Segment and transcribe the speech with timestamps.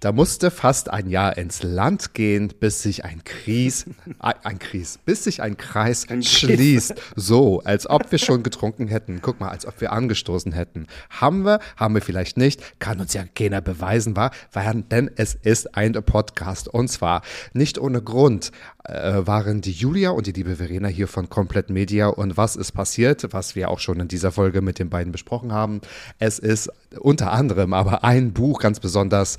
[0.00, 3.84] Da musste fast ein Jahr ins Land gehen, bis sich ein Kries,
[4.20, 6.94] ein, ein Kries, bis sich ein Kreis schließt.
[7.16, 9.20] So, als ob wir schon getrunken hätten.
[9.22, 10.86] Guck mal, als ob wir angestoßen hätten.
[11.10, 15.34] Haben wir, haben wir vielleicht nicht, kann uns ja keiner beweisen, war, weil, denn es
[15.34, 16.68] ist ein Podcast.
[16.68, 17.22] Und zwar
[17.52, 18.52] nicht ohne Grund
[18.84, 22.06] äh, waren die Julia und die liebe Verena hier von Komplett Media.
[22.06, 25.52] Und was ist passiert, was wir auch schon in dieser Folge mit den beiden besprochen
[25.52, 25.80] haben?
[26.18, 29.38] Es ist unter anderem aber ein Buch ganz besonders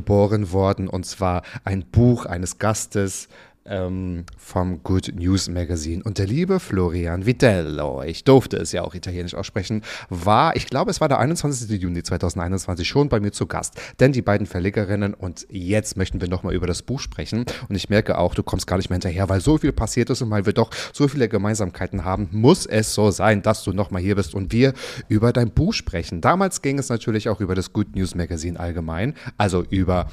[0.00, 3.28] geboren worden, und zwar ein Buch eines Gastes
[3.66, 6.02] ähm, vom Good News Magazine.
[6.02, 10.90] Und der liebe Florian Vitello, ich durfte es ja auch italienisch aussprechen, war, ich glaube,
[10.90, 11.70] es war der 21.
[11.80, 13.80] Juni 2021 schon bei mir zu Gast.
[14.00, 17.44] Denn die beiden Verlegerinnen, und jetzt möchten wir nochmal über das Buch sprechen.
[17.68, 20.22] Und ich merke auch, du kommst gar nicht mehr hinterher, weil so viel passiert ist
[20.22, 24.02] und weil wir doch so viele Gemeinsamkeiten haben, muss es so sein, dass du nochmal
[24.02, 24.74] hier bist und wir
[25.08, 26.20] über dein Buch sprechen.
[26.20, 30.06] Damals ging es natürlich auch über das Good News Magazine allgemein, also über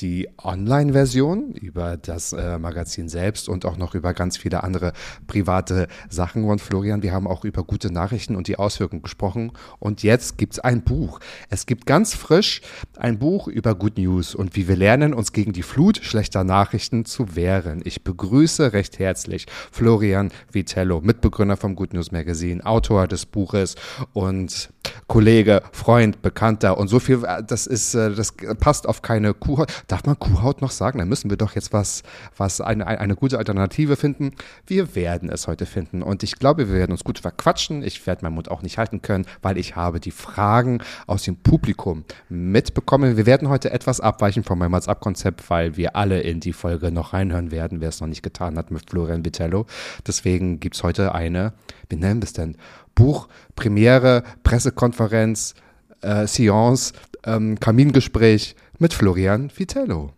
[0.00, 4.92] die Online-Version, über das äh, Magazin selbst und auch noch über ganz viele andere
[5.26, 6.44] private Sachen.
[6.44, 9.52] Und Florian, wir haben auch über gute Nachrichten und die Auswirkungen gesprochen.
[9.78, 11.20] Und jetzt gibt es ein Buch.
[11.50, 12.60] Es gibt ganz frisch
[12.96, 17.04] ein Buch über Good News und wie wir lernen, uns gegen die Flut schlechter Nachrichten
[17.04, 17.82] zu wehren.
[17.84, 23.74] Ich begrüße recht herzlich Florian Vitello, Mitbegründer vom Good News Magazine, Autor des Buches
[24.12, 24.70] und
[25.06, 27.22] Kollege, Freund, Bekannter und so viel.
[27.46, 29.72] Das ist, äh, das passt auf keine Kuhhaut.
[29.88, 30.98] Darf man Kuhhaut noch sagen?
[30.98, 32.02] Dann müssen wir doch jetzt was,
[32.36, 34.32] was eine, eine gute Alternative finden.
[34.66, 37.82] Wir werden es heute finden und ich glaube, wir werden uns gut verquatschen.
[37.82, 41.36] Ich werde meinen Mund auch nicht halten können, weil ich habe die Fragen aus dem
[41.36, 43.16] Publikum mitbekommen.
[43.16, 46.90] Wir werden heute etwas abweichen vom Mats Up Konzept, weil wir alle in die Folge
[46.90, 49.66] noch reinhören werden, wer es noch nicht getan hat mit Florian Vitello.
[50.06, 51.52] Deswegen gibt es heute eine,
[51.88, 52.56] wie nennen wir es denn?
[52.94, 55.54] Buch, Premiere, Pressekonferenz,
[56.00, 56.92] äh, Seance,
[57.24, 60.12] ähm, Kamingespräch mit Florian Vitello.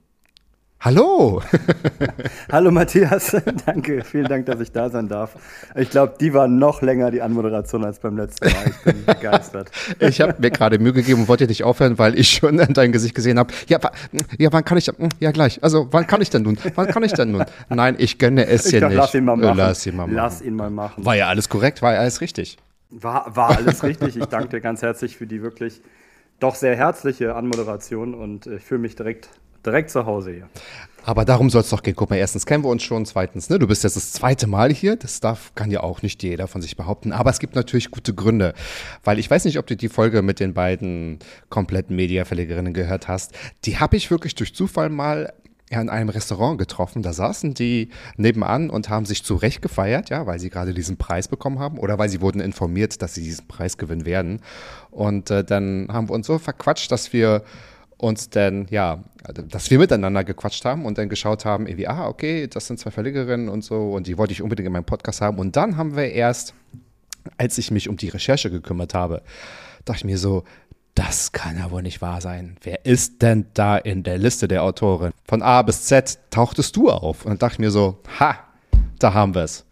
[0.80, 1.42] Hallo!
[2.52, 3.34] Hallo Matthias,
[3.66, 5.34] danke, vielen Dank, dass ich da sein darf.
[5.74, 8.66] Ich glaube, die war noch länger, die Anmoderation, als beim letzten Mal.
[8.66, 9.70] Ich bin begeistert.
[9.98, 12.92] Ich habe mir gerade Mühe gegeben und wollte dich aufhören, weil ich schon in dein
[12.92, 13.52] Gesicht gesehen habe.
[13.68, 13.80] Ja,
[14.38, 14.90] ja, wann kann ich?
[15.18, 15.62] Ja, gleich.
[15.64, 16.58] Also, wann kann ich denn nun?
[16.74, 17.44] Wann kann ich denn nun?
[17.68, 18.96] Nein, ich gönne es dir nicht.
[18.96, 19.56] lass ihn mal machen.
[19.56, 20.14] Lass ihn mal machen.
[20.14, 21.04] Lass ihn mal machen.
[21.04, 22.58] War ja alles korrekt, war ja alles richtig.
[22.90, 24.16] War, war alles richtig.
[24.16, 25.80] Ich danke dir ganz herzlich für die wirklich
[26.40, 29.28] doch sehr herzliche Anmoderation und ich fühle mich direkt,
[29.64, 30.48] direkt zu Hause hier.
[31.06, 31.94] Aber darum soll es doch gehen.
[31.94, 34.72] Guck mal, erstens kennen wir uns schon, zweitens, ne, du bist jetzt das zweite Mal
[34.72, 34.96] hier.
[34.96, 37.12] Das darf, kann ja auch nicht jeder von sich behaupten.
[37.12, 38.54] Aber es gibt natürlich gute Gründe.
[39.04, 43.34] Weil ich weiß nicht, ob du die Folge mit den beiden kompletten Mediaverlegerinnen gehört hast.
[43.66, 45.32] Die habe ich wirklich durch Zufall mal
[45.70, 47.02] ja, in einem Restaurant getroffen.
[47.02, 51.28] Da saßen die nebenan und haben sich zurecht gefeiert, ja, weil sie gerade diesen Preis
[51.28, 54.40] bekommen haben oder weil sie wurden informiert, dass sie diesen Preis gewinnen werden.
[54.90, 57.42] Und äh, dann haben wir uns so verquatscht, dass wir
[57.98, 59.02] uns dann, ja,
[59.48, 62.90] dass wir miteinander gequatscht haben und dann geschaut haben, irgendwie, ah, okay, das sind zwei
[62.90, 65.38] Verlegerinnen und so und die wollte ich unbedingt in meinem Podcast haben.
[65.38, 66.54] Und dann haben wir erst,
[67.38, 69.22] als ich mich um die Recherche gekümmert habe,
[69.84, 70.44] dachte ich mir so,
[70.96, 72.56] das kann ja wohl nicht wahr sein.
[72.62, 75.12] Wer ist denn da in der Liste der Autorin?
[75.28, 77.24] Von A bis Z tauchtest du auf.
[77.24, 78.36] Und dann dachte ich mir so, ha,
[78.98, 79.66] da haben wir es.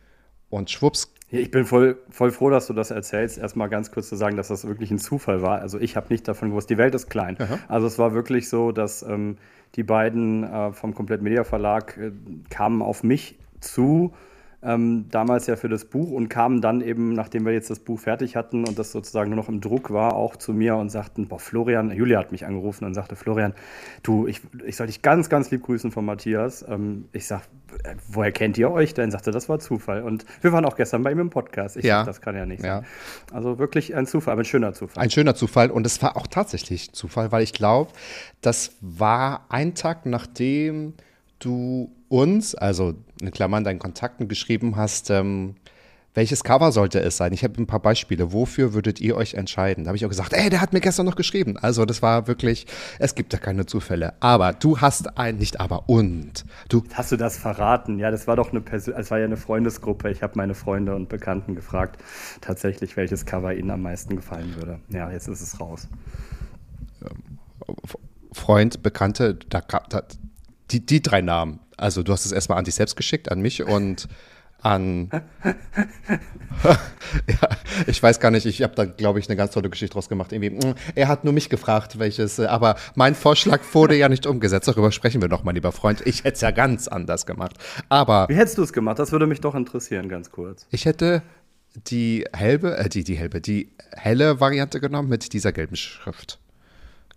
[0.51, 3.39] Und schwupps, Ich bin voll, voll froh, dass du das erzählst.
[3.39, 5.61] Erstmal ganz kurz zu sagen, dass das wirklich ein Zufall war.
[5.61, 7.39] Also ich habe nicht davon gewusst, die Welt ist klein.
[7.69, 9.39] Also es war wirklich so, dass ähm,
[9.77, 12.13] die beiden äh, vom Komplett Media Verlag äh,
[12.51, 14.13] kamen auf mich zu,
[14.65, 18.01] ähm, damals ja für das Buch und kamen dann eben, nachdem wir jetzt das Buch
[18.01, 21.29] fertig hatten und das sozusagen nur noch im Druck war, auch zu mir und sagten,
[21.29, 23.53] boah, Florian, Julia hat mich angerufen und sagte, Florian,
[24.03, 26.65] du, ich, ich soll dich ganz, ganz lieb grüßen von Matthias.
[26.69, 27.43] Ähm, ich sag,
[27.85, 29.11] äh, woher kennt ihr euch denn?
[29.11, 30.03] Sagte, das war Zufall.
[30.03, 31.77] Und wir waren auch gestern bei ihm im Podcast.
[31.77, 31.99] Ich Ja.
[31.99, 32.79] sag, das kann ja nicht Ja.
[32.79, 32.87] sein.
[33.33, 35.03] Also wirklich ein Zufall, aber ein schöner Zufall.
[35.03, 37.91] Ein schöner Zufall und es war auch tatsächlich Zufall, weil ich glaube,
[38.41, 40.95] das war ein Tag, nachdem
[41.39, 45.57] du uns, also in Klammern deinen Kontakten geschrieben hast, ähm,
[46.17, 47.33] welches Cover sollte es sein?
[47.33, 48.33] Ich habe ein paar Beispiele.
[48.33, 49.83] Wofür würdet ihr euch entscheiden?
[49.83, 51.57] Da habe ich auch gesagt, ey, der hat mir gestern noch geschrieben.
[51.57, 52.69] Also das war wirklich,
[53.01, 54.15] es gibt ja keine Zufälle.
[54.21, 56.45] Aber du hast ein, nicht aber und.
[56.69, 57.99] Du Hast du das verraten?
[57.99, 60.09] Ja, das war doch eine Persön es war ja eine Freundesgruppe.
[60.09, 62.01] Ich habe meine Freunde und Bekannten gefragt,
[62.41, 64.79] tatsächlich, welches Cover ihnen am meisten gefallen würde.
[64.91, 65.89] Ja, jetzt ist es raus.
[68.31, 70.05] Freund, Bekannte, da, da,
[70.71, 71.59] die, die drei Namen.
[71.77, 74.09] Also du hast es erstmal an dich selbst geschickt, an mich und
[74.65, 75.11] an.
[76.65, 77.49] ja,
[77.87, 80.33] ich weiß gar nicht, ich habe da, glaube ich, eine ganz tolle Geschichte draus gemacht.
[80.33, 84.27] Irgendwie, mh, er hat nur mich gefragt, welches, äh, aber mein Vorschlag wurde ja nicht
[84.27, 84.69] umgesetzt.
[84.69, 86.03] Darüber sprechen wir noch, mein lieber Freund.
[86.07, 87.57] Ich hätte es ja ganz anders gemacht.
[87.89, 88.27] Aber.
[88.29, 88.99] Wie hättest du es gemacht?
[88.99, 90.67] Das würde mich doch interessieren, ganz kurz.
[90.71, 91.23] Ich hätte
[91.75, 96.39] die helbe, äh, die, die helbe, die helle Variante genommen mit dieser gelben Schrift.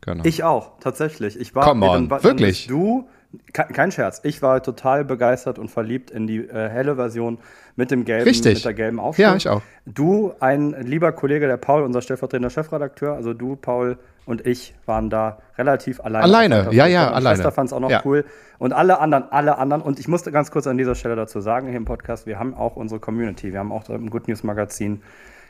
[0.02, 0.24] Genau.
[0.26, 1.40] Ich auch, tatsächlich.
[1.40, 2.68] Ich war, Come on, dann, wirklich?
[2.68, 3.08] du,
[3.54, 4.22] kein Scherz.
[4.24, 7.40] Ich war total begeistert und verliebt in die äh, helle Version
[7.76, 8.56] mit dem gelben, Richtig.
[8.56, 9.30] mit der gelben Aufschrift.
[9.30, 9.62] Ja, ich auch.
[9.86, 15.10] Du, ein lieber Kollege, der Paul, unser stellvertretender Chefredakteur, also du, Paul und ich waren
[15.10, 16.24] da relativ alleine.
[16.24, 17.38] Alleine, ja, ja, alleine.
[17.38, 18.02] Schwester fand es auch noch ja.
[18.04, 18.26] cool.
[18.60, 19.82] Und alle anderen, alle anderen.
[19.82, 22.54] Und ich musste ganz kurz an dieser Stelle dazu sagen, hier im Podcast, wir haben
[22.54, 23.54] auch unsere Community.
[23.54, 25.02] Wir haben auch im Good News Magazin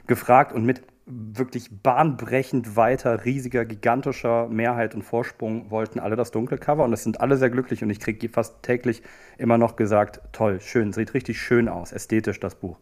[0.06, 6.58] gefragt und mit wirklich bahnbrechend weiter, riesiger, gigantischer Mehrheit und Vorsprung wollten alle das dunkle
[6.58, 9.02] Cover und es sind alle sehr glücklich und ich kriege fast täglich
[9.38, 12.78] immer noch gesagt, toll, schön, sieht richtig schön aus, ästhetisch das Buch.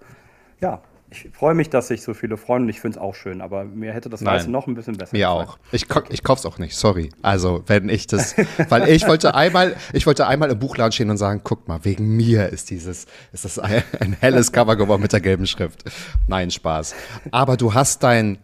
[0.60, 0.82] Ja,
[1.16, 3.64] ich freue mich, dass sich so viele freuen und ich finde es auch schön, aber
[3.64, 5.58] mir hätte das Weiße noch ein bisschen besser Mir auch.
[5.72, 7.10] Ich, ich kaufe es auch nicht, sorry.
[7.22, 8.36] Also, wenn ich das,
[8.70, 12.16] weil ich wollte einmal, ich wollte einmal im Buchladen stehen und sagen, guck mal, wegen
[12.16, 15.84] mir ist dieses, ist das ein, ein helles Cover geworden mit der gelben Schrift.
[16.28, 16.96] Nein, Spaß.
[17.32, 18.38] Aber du hast dein,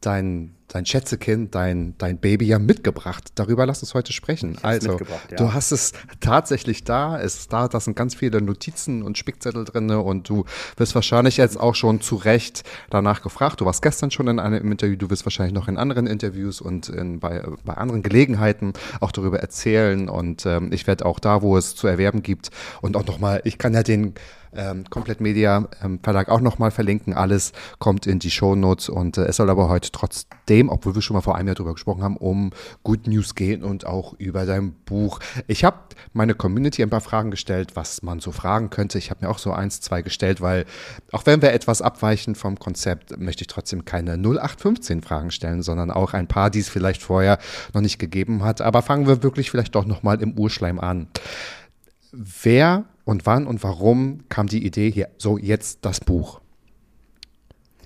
[0.00, 3.32] dein, dein Schätzekind, dein, dein Baby ja mitgebracht.
[3.34, 4.56] Darüber lass uns heute sprechen.
[4.62, 5.36] Also, ja.
[5.36, 7.20] du hast es tatsächlich da.
[7.20, 10.44] Es ist da, da sind ganz viele Notizen und Spickzettel drin und du
[10.76, 13.60] wirst wahrscheinlich jetzt auch schon zu Recht danach gefragt.
[13.60, 16.88] Du warst gestern schon in einem Interview, du wirst wahrscheinlich noch in anderen Interviews und
[16.88, 21.56] in, bei, bei anderen Gelegenheiten auch darüber erzählen und ähm, ich werde auch da, wo
[21.56, 24.14] es zu erwerben gibt und auch nochmal, ich kann ja den
[24.54, 27.14] ähm, Komplett Media ähm, Verlag auch nochmal verlinken.
[27.14, 31.14] Alles kommt in die Shownotes und äh, es soll aber heute trotzdem, obwohl wir schon
[31.14, 32.50] mal vor einem Jahr drüber gesprochen haben, um
[32.82, 35.20] Good News gehen und auch über dein Buch.
[35.46, 35.78] Ich habe
[36.12, 38.98] meine Community ein paar Fragen gestellt, was man so fragen könnte.
[38.98, 40.64] Ich habe mir auch so eins, zwei gestellt, weil
[41.10, 45.90] auch wenn wir etwas abweichen vom Konzept, möchte ich trotzdem keine 0815 Fragen stellen, sondern
[45.90, 47.38] auch ein paar, die es vielleicht vorher
[47.74, 48.60] noch nicht gegeben hat.
[48.60, 51.08] Aber fangen wir wirklich vielleicht doch nochmal im Urschleim an.
[52.12, 56.40] Wer und wann und warum kam die Idee hier, so jetzt das Buch?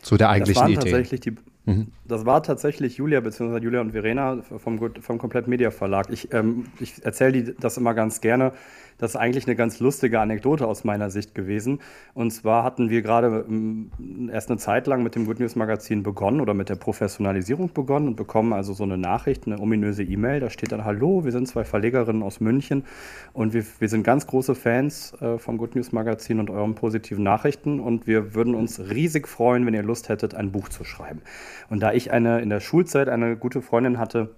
[0.02, 0.90] Zu der eigentlichen das Idee.
[0.90, 1.88] Tatsächlich die, mhm.
[2.04, 6.08] Das war tatsächlich Julia, beziehungsweise Julia und Verena vom, vom Komplett Media Verlag.
[6.10, 8.52] Ich, ähm, ich erzähle das immer ganz gerne.
[8.98, 11.80] Das ist eigentlich eine ganz lustige Anekdote aus meiner Sicht gewesen.
[12.14, 13.90] Und zwar hatten wir gerade ähm,
[14.32, 18.08] erst eine Zeit lang mit dem Good News Magazin begonnen oder mit der Professionalisierung begonnen
[18.08, 20.40] und bekommen also so eine Nachricht, eine ominöse E-Mail.
[20.40, 22.84] Da steht dann: Hallo, wir sind zwei Verlegerinnen aus München
[23.32, 27.24] und wir, wir sind ganz große Fans äh, vom Good News Magazin und euren positiven
[27.24, 31.20] Nachrichten und wir würden uns riesig freuen, wenn ihr Lust hättet, ein Buch zu schreiben.
[31.68, 34.30] Und da ich eine in der Schulzeit eine gute Freundin hatte,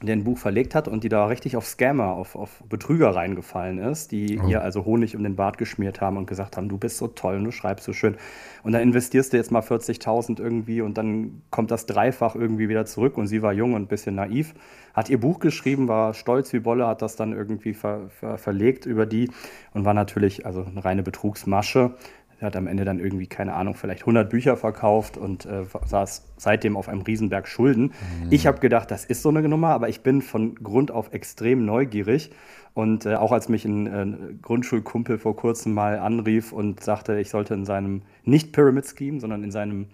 [0.00, 3.78] der ein Buch verlegt hat und die da richtig auf Scammer, auf, auf Betrüger reingefallen
[3.78, 4.46] ist, die oh.
[4.46, 7.36] ihr also Honig um den Bart geschmiert haben und gesagt haben, du bist so toll
[7.36, 8.16] und du schreibst so schön.
[8.62, 12.86] Und dann investierst du jetzt mal 40.000 irgendwie und dann kommt das dreifach irgendwie wieder
[12.86, 14.54] zurück und sie war jung und ein bisschen naiv,
[14.94, 18.86] hat ihr Buch geschrieben, war stolz wie Bolle, hat das dann irgendwie ver, ver, verlegt
[18.86, 19.30] über die
[19.74, 21.94] und war natürlich also eine reine Betrugsmasche.
[22.40, 26.24] Er hat am Ende dann irgendwie, keine Ahnung, vielleicht 100 Bücher verkauft und äh, saß
[26.36, 27.82] seitdem auf einem Riesenberg Schulden.
[27.82, 28.30] Mhm.
[28.30, 31.64] Ich habe gedacht, das ist so eine Nummer, aber ich bin von Grund auf extrem
[31.64, 32.30] neugierig.
[32.74, 37.30] Und äh, auch als mich ein äh, Grundschulkumpel vor kurzem mal anrief und sagte, ich
[37.30, 39.86] sollte in seinem nicht Pyramid Scheme, sondern in seinem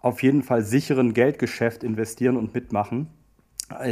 [0.00, 3.08] auf jeden Fall sicheren Geldgeschäft investieren und mitmachen,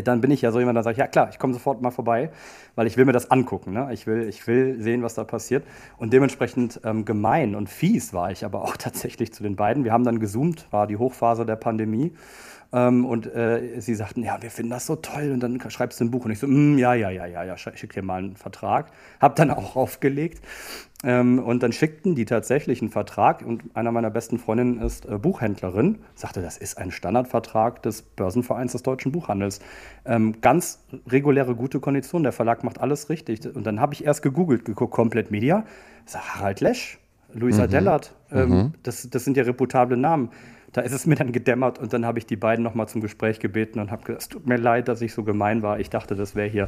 [0.05, 2.31] dann bin ich ja so jemand, der sagt, ja klar, ich komme sofort mal vorbei,
[2.75, 3.73] weil ich will mir das angucken.
[3.73, 3.89] Ne?
[3.93, 5.65] Ich, will, ich will sehen, was da passiert.
[5.99, 9.85] Und dementsprechend ähm, gemein und fies war ich aber auch tatsächlich zu den beiden.
[9.85, 12.13] Wir haben dann gezoomt, war die Hochphase der Pandemie.
[12.73, 16.05] Ähm, und äh, sie sagten, ja, wir finden das so toll und dann schreibst du
[16.05, 16.25] ein Buch.
[16.25, 18.91] Und ich so, mm, ja, ja, ja, ja, ja, schick dir mal einen Vertrag.
[19.21, 20.43] Hab dann auch aufgelegt.
[21.05, 25.19] Ähm, und dann schickten die tatsächlich einen Vertrag und einer meiner besten Freundinnen ist äh,
[25.19, 29.61] Buchhändlerin, sagte, das ist ein Standardvertrag des Börsenvereins des deutschen Buchhandels.
[30.07, 33.47] Ähm, ganz reguläre, gute Konditionen, der Verlag macht alles richtig.
[33.55, 35.65] Und dann habe ich erst gegoogelt, geguckt, komplett Media,
[36.07, 36.99] sag Harald Lesch,
[37.35, 37.71] Luisa mhm.
[37.71, 38.75] Dellert, ähm, mhm.
[38.83, 40.31] das, das sind ja reputable Namen
[40.77, 43.41] da ist es mir dann gedämmert und dann habe ich die beiden nochmal zum Gespräch
[43.41, 45.81] gebeten und habe gesagt, es tut mir leid, dass ich so gemein war.
[45.81, 46.67] Ich dachte, das wäre hier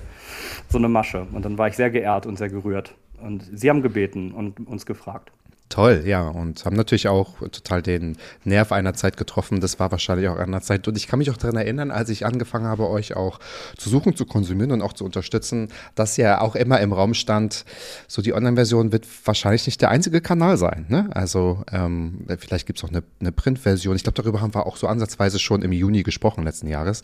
[0.66, 1.26] so eine Masche.
[1.32, 2.94] Und dann war ich sehr geehrt und sehr gerührt.
[3.20, 5.30] Und sie haben gebeten und uns gefragt.
[5.68, 6.26] Toll, ja.
[6.26, 9.60] Und haben natürlich auch total den Nerv einer Zeit getroffen.
[9.60, 10.88] Das war wahrscheinlich auch einer Zeit.
[10.88, 13.38] Und ich kann mich auch daran erinnern, als ich angefangen habe, euch auch
[13.76, 17.66] zu suchen, zu konsumieren und auch zu unterstützen, dass ja auch immer im Raum stand,
[18.06, 20.87] so die Online-Version wird wahrscheinlich nicht der einzige Kanal sein.
[20.88, 21.10] Ne?
[21.12, 23.94] Also ähm, vielleicht gibt es auch eine, eine Print-Version.
[23.94, 27.02] Ich glaube, darüber haben wir auch so ansatzweise schon im Juni gesprochen letzten Jahres,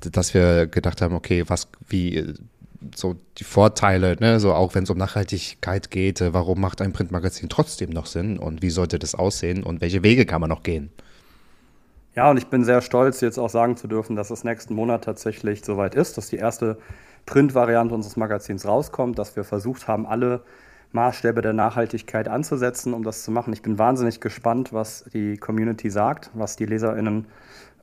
[0.00, 2.34] dass wir gedacht haben, okay, was, wie
[2.94, 6.92] so die Vorteile, ne, so auch wenn es um Nachhaltigkeit geht, äh, warum macht ein
[6.92, 10.62] Printmagazin trotzdem noch Sinn und wie sollte das aussehen und welche Wege kann man noch
[10.62, 10.90] gehen?
[12.14, 15.04] Ja, und ich bin sehr stolz, jetzt auch sagen zu dürfen, dass es nächsten Monat
[15.04, 16.78] tatsächlich soweit ist, dass die erste
[17.26, 20.42] Print-Variante unseres Magazins rauskommt, dass wir versucht haben, alle
[20.92, 23.52] Maßstäbe der Nachhaltigkeit anzusetzen, um das zu machen.
[23.52, 27.26] Ich bin wahnsinnig gespannt, was die Community sagt, was die LeserInnen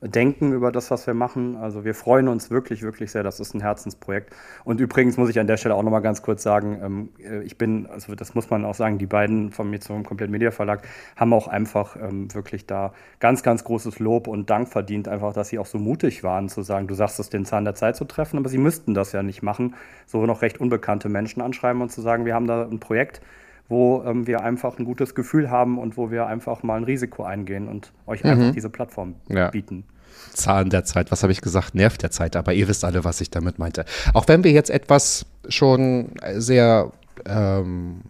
[0.00, 1.56] denken über das, was wir machen.
[1.56, 3.22] Also wir freuen uns wirklich, wirklich sehr.
[3.22, 4.34] Das ist ein Herzensprojekt.
[4.64, 7.56] Und übrigens muss ich an der Stelle auch nochmal ganz kurz sagen, ähm, äh, ich
[7.56, 10.86] bin, also das muss man auch sagen, die beiden von mir zum Komplett Media Verlag
[11.16, 15.48] haben auch einfach ähm, wirklich da ganz, ganz großes Lob und Dank verdient, einfach, dass
[15.48, 18.04] sie auch so mutig waren zu sagen, du sagst es, den Zahn der Zeit zu
[18.04, 19.74] treffen, aber sie müssten das ja nicht machen.
[20.06, 23.20] So noch recht unbekannte Menschen anschreiben und zu sagen, wir haben da ein Projekt,
[23.68, 27.24] wo ähm, wir einfach ein gutes Gefühl haben und wo wir einfach mal ein Risiko
[27.24, 28.30] eingehen und euch mhm.
[28.30, 29.50] einfach diese Plattform ja.
[29.50, 29.84] bieten.
[30.32, 31.74] Zahn der Zeit, was habe ich gesagt?
[31.74, 33.84] Nerv der Zeit, aber ihr wisst alle, was ich damit meinte.
[34.14, 36.92] Auch wenn wir jetzt etwas schon sehr
[37.24, 38.02] ähm,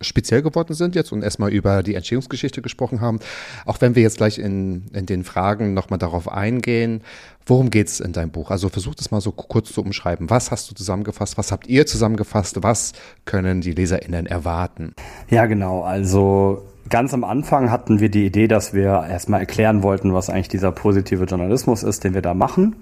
[0.00, 3.20] speziell geworden sind jetzt und erstmal über die Entstehungsgeschichte gesprochen haben,
[3.66, 7.02] auch wenn wir jetzt gleich in, in den Fragen nochmal darauf eingehen,
[7.46, 8.50] worum geht es in deinem Buch?
[8.50, 10.30] Also versuch das mal so kurz zu umschreiben.
[10.30, 11.36] Was hast du zusammengefasst?
[11.38, 12.62] Was habt ihr zusammengefasst?
[12.62, 12.92] Was
[13.24, 14.94] können die LeserInnen erwarten?
[15.28, 15.82] Ja, genau.
[15.82, 20.48] Also Ganz am Anfang hatten wir die Idee, dass wir erstmal erklären wollten, was eigentlich
[20.48, 22.76] dieser positive Journalismus ist, den wir da machen.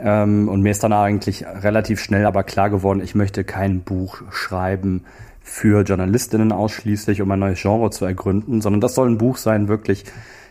[0.00, 4.22] Ähm, und mir ist dann eigentlich relativ schnell aber klar geworden, ich möchte kein Buch
[4.32, 5.04] schreiben
[5.48, 9.68] für Journalistinnen ausschließlich, um ein neues Genre zu ergründen, sondern das soll ein Buch sein,
[9.68, 10.04] wirklich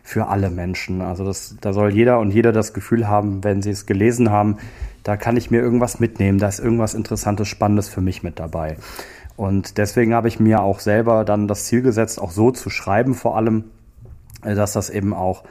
[0.04, 1.02] für alle Menschen.
[1.02, 4.58] Also das, da soll jeder und jeder das Gefühl haben, wenn sie es gelesen haben,
[5.04, 8.78] da kann ich mir irgendwas mitnehmen, da ist irgendwas Interessantes, Spannendes für mich mit dabei.
[9.36, 13.16] Und deswegen habe ich mir auch selber dann das Ziel gesetzt, auch so zu schreiben,
[13.16, 13.66] vor allem,
[14.44, 15.44] äh, dass das eben auch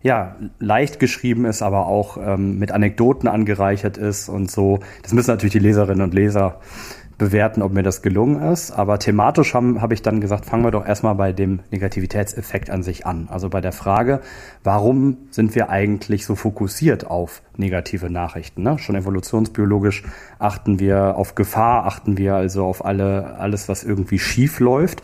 [0.00, 4.80] ja, leicht geschrieben ist, aber auch ähm, mit Anekdoten angereichert ist und so.
[5.02, 6.60] Das müssen natürlich die Leserinnen und Leser
[7.18, 8.70] bewerten, ob mir das gelungen ist.
[8.70, 12.82] Aber thematisch habe hab ich dann gesagt, fangen wir doch erstmal bei dem Negativitätseffekt an
[12.82, 13.28] sich an.
[13.30, 14.20] Also bei der Frage,
[14.64, 18.62] warum sind wir eigentlich so fokussiert auf negative Nachrichten?
[18.62, 18.78] Ne?
[18.78, 20.04] Schon evolutionsbiologisch
[20.38, 25.02] achten wir auf Gefahr, achten wir also auf alle, alles, was irgendwie schief läuft.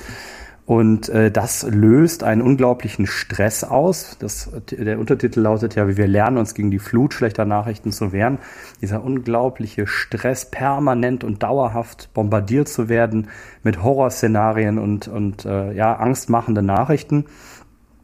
[0.69, 4.19] Und äh, das löst einen unglaublichen Stress aus.
[4.19, 8.13] Das, der Untertitel lautet ja, wie wir lernen, uns gegen die Flut schlechter Nachrichten zu
[8.13, 8.37] wehren.
[8.83, 13.29] Dieser unglaubliche Stress, permanent und dauerhaft bombardiert zu werden
[13.63, 17.25] mit Horrorszenarien und, und äh, ja, angstmachende Nachrichten.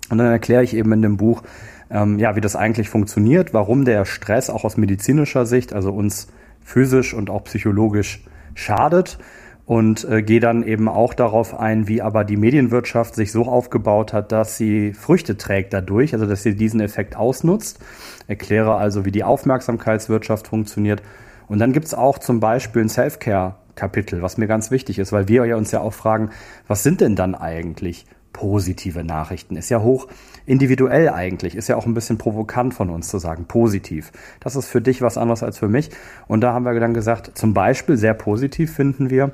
[0.09, 1.43] Und dann erkläre ich eben in dem Buch,
[1.91, 6.29] ähm, ja, wie das eigentlich funktioniert, warum der Stress auch aus medizinischer Sicht, also uns
[6.63, 9.19] physisch und auch psychologisch schadet
[9.67, 14.13] und äh, gehe dann eben auch darauf ein, wie aber die Medienwirtschaft sich so aufgebaut
[14.13, 17.79] hat, dass sie Früchte trägt dadurch, also dass sie diesen Effekt ausnutzt.
[18.27, 21.03] Erkläre also, wie die Aufmerksamkeitswirtschaft funktioniert.
[21.49, 25.57] Und dann gibt's auch zum Beispiel ein Self-Care-Kapitel, was mir ganz wichtig ist, weil wir
[25.57, 26.31] uns ja auch fragen,
[26.67, 29.57] was sind denn dann eigentlich positive Nachrichten.
[29.57, 30.09] Ist ja hoch
[30.45, 34.13] individuell eigentlich, ist ja auch ein bisschen provokant von uns zu sagen, positiv.
[34.41, 35.91] Das ist für dich was anderes als für mich.
[36.27, 39.33] Und da haben wir dann gesagt, zum Beispiel sehr positiv finden wir,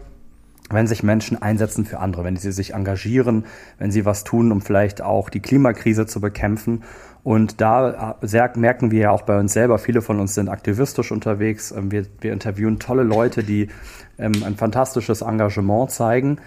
[0.70, 3.44] wenn sich Menschen einsetzen für andere, wenn sie sich engagieren,
[3.78, 6.84] wenn sie was tun, um vielleicht auch die Klimakrise zu bekämpfen.
[7.22, 11.12] Und da äh, merken wir ja auch bei uns selber, viele von uns sind aktivistisch
[11.12, 11.70] unterwegs.
[11.72, 13.68] Ähm, wir, wir interviewen tolle Leute, die
[14.18, 16.38] ähm, ein fantastisches Engagement zeigen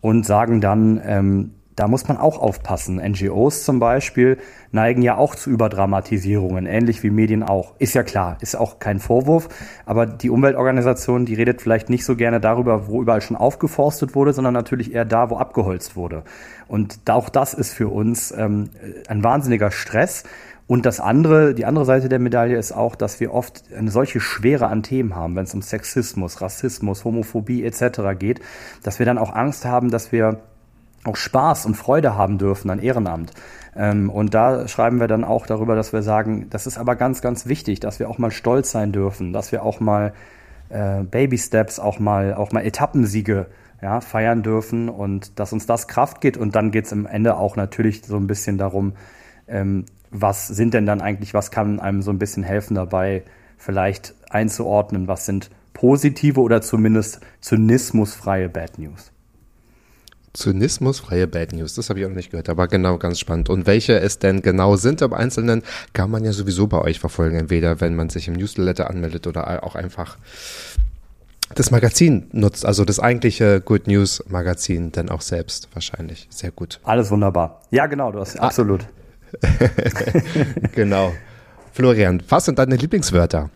[0.00, 2.96] und sagen dann, ähm, da muss man auch aufpassen.
[2.96, 4.38] NGOs zum Beispiel
[4.72, 7.74] neigen ja auch zu Überdramatisierungen, ähnlich wie Medien auch.
[7.78, 9.48] Ist ja klar, ist auch kein Vorwurf,
[9.86, 14.32] aber die Umweltorganisation, die redet vielleicht nicht so gerne darüber, wo überall schon aufgeforstet wurde,
[14.32, 16.24] sondern natürlich eher da, wo abgeholzt wurde.
[16.68, 18.70] Und auch das ist für uns ähm,
[19.08, 20.24] ein wahnsinniger Stress.
[20.66, 24.20] Und das andere, die andere Seite der Medaille ist auch, dass wir oft eine solche
[24.20, 28.18] Schwere an Themen haben, wenn es um Sexismus, Rassismus, Homophobie etc.
[28.18, 28.40] geht,
[28.82, 30.40] dass wir dann auch Angst haben, dass wir
[31.04, 33.32] auch Spaß und Freude haben dürfen an Ehrenamt.
[33.74, 37.22] Ähm, und da schreiben wir dann auch darüber, dass wir sagen, das ist aber ganz,
[37.22, 40.12] ganz wichtig, dass wir auch mal stolz sein dürfen, dass wir auch mal
[40.68, 43.46] äh, Baby Steps, auch mal, auch mal Etappensiege
[43.80, 46.36] ja, feiern dürfen und dass uns das Kraft gibt.
[46.36, 48.92] Und dann geht es am Ende auch natürlich so ein bisschen darum,
[49.48, 53.24] ähm, was sind denn dann eigentlich, was kann einem so ein bisschen helfen dabei,
[53.56, 59.11] vielleicht einzuordnen, was sind positive oder zumindest zynismusfreie Bad News.
[60.32, 63.50] Zynismus, freie Bad News, das habe ich auch noch nicht gehört, aber genau, ganz spannend.
[63.50, 65.62] Und welche es denn genau sind im Einzelnen,
[65.92, 69.62] kann man ja sowieso bei euch verfolgen, entweder wenn man sich im Newsletter anmeldet oder
[69.64, 70.16] auch einfach
[71.54, 76.26] das Magazin nutzt, also das eigentliche Good News Magazin dann auch selbst wahrscheinlich.
[76.30, 76.80] Sehr gut.
[76.82, 77.60] Alles wunderbar.
[77.70, 78.44] Ja, genau, du hast ah.
[78.44, 78.86] absolut.
[80.74, 81.12] genau.
[81.72, 83.50] Florian, was sind deine Lieblingswörter?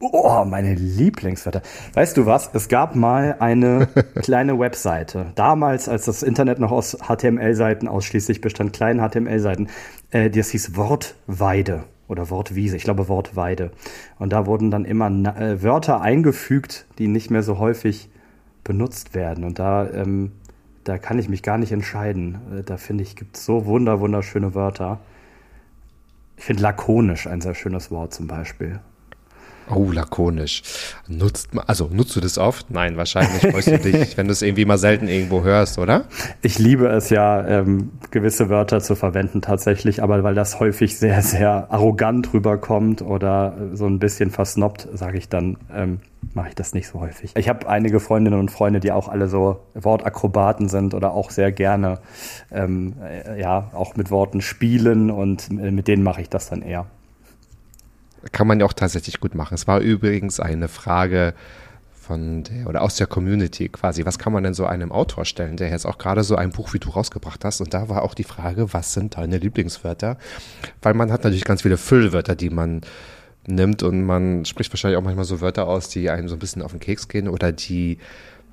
[0.00, 1.62] Oh, meine Lieblingswörter.
[1.94, 2.50] Weißt du was?
[2.52, 3.88] Es gab mal eine
[4.22, 5.32] kleine Webseite.
[5.34, 9.68] Damals, als das Internet noch aus HTML-Seiten ausschließlich bestand, kleinen HTML-Seiten,
[10.10, 12.76] äh, das hieß Wortweide oder Wortwiese.
[12.76, 13.70] Ich glaube Wortweide.
[14.18, 18.10] Und da wurden dann immer äh, Wörter eingefügt, die nicht mehr so häufig
[18.62, 19.44] benutzt werden.
[19.44, 20.32] Und da, ähm,
[20.84, 22.38] da kann ich mich gar nicht entscheiden.
[22.58, 25.00] Äh, da finde ich, gibt es so wunder, wunderschöne Wörter.
[26.36, 28.80] Ich finde lakonisch ein sehr schönes Wort zum Beispiel.
[29.70, 30.62] Oh, lakonisch.
[31.08, 32.70] Nutzt also nutzt du das oft?
[32.70, 36.04] Nein, wahrscheinlich freust du dich, wenn du es irgendwie mal selten irgendwo hörst, oder?
[36.42, 41.22] Ich liebe es ja, ähm, gewisse Wörter zu verwenden tatsächlich, aber weil das häufig sehr,
[41.22, 46.00] sehr arrogant rüberkommt oder so ein bisschen versnobbt, sage ich dann, ähm,
[46.34, 47.32] mache ich das nicht so häufig.
[47.36, 51.52] Ich habe einige Freundinnen und Freunde, die auch alle so Wortakrobaten sind oder auch sehr
[51.52, 51.98] gerne
[52.50, 56.62] ähm, äh, ja auch mit Worten spielen und äh, mit denen mache ich das dann
[56.62, 56.86] eher
[58.32, 59.54] kann man ja auch tatsächlich gut machen.
[59.54, 61.34] Es war übrigens eine Frage
[62.04, 64.04] von der oder aus der Community quasi.
[64.04, 66.72] Was kann man denn so einem Autor stellen, der jetzt auch gerade so ein Buch
[66.74, 67.60] wie du rausgebracht hast?
[67.60, 70.18] Und da war auch die Frage, was sind deine Lieblingswörter?
[70.82, 72.82] Weil man hat natürlich ganz viele Füllwörter, die man
[73.46, 76.62] nimmt und man spricht wahrscheinlich auch manchmal so Wörter aus, die einem so ein bisschen
[76.62, 77.98] auf den Keks gehen oder die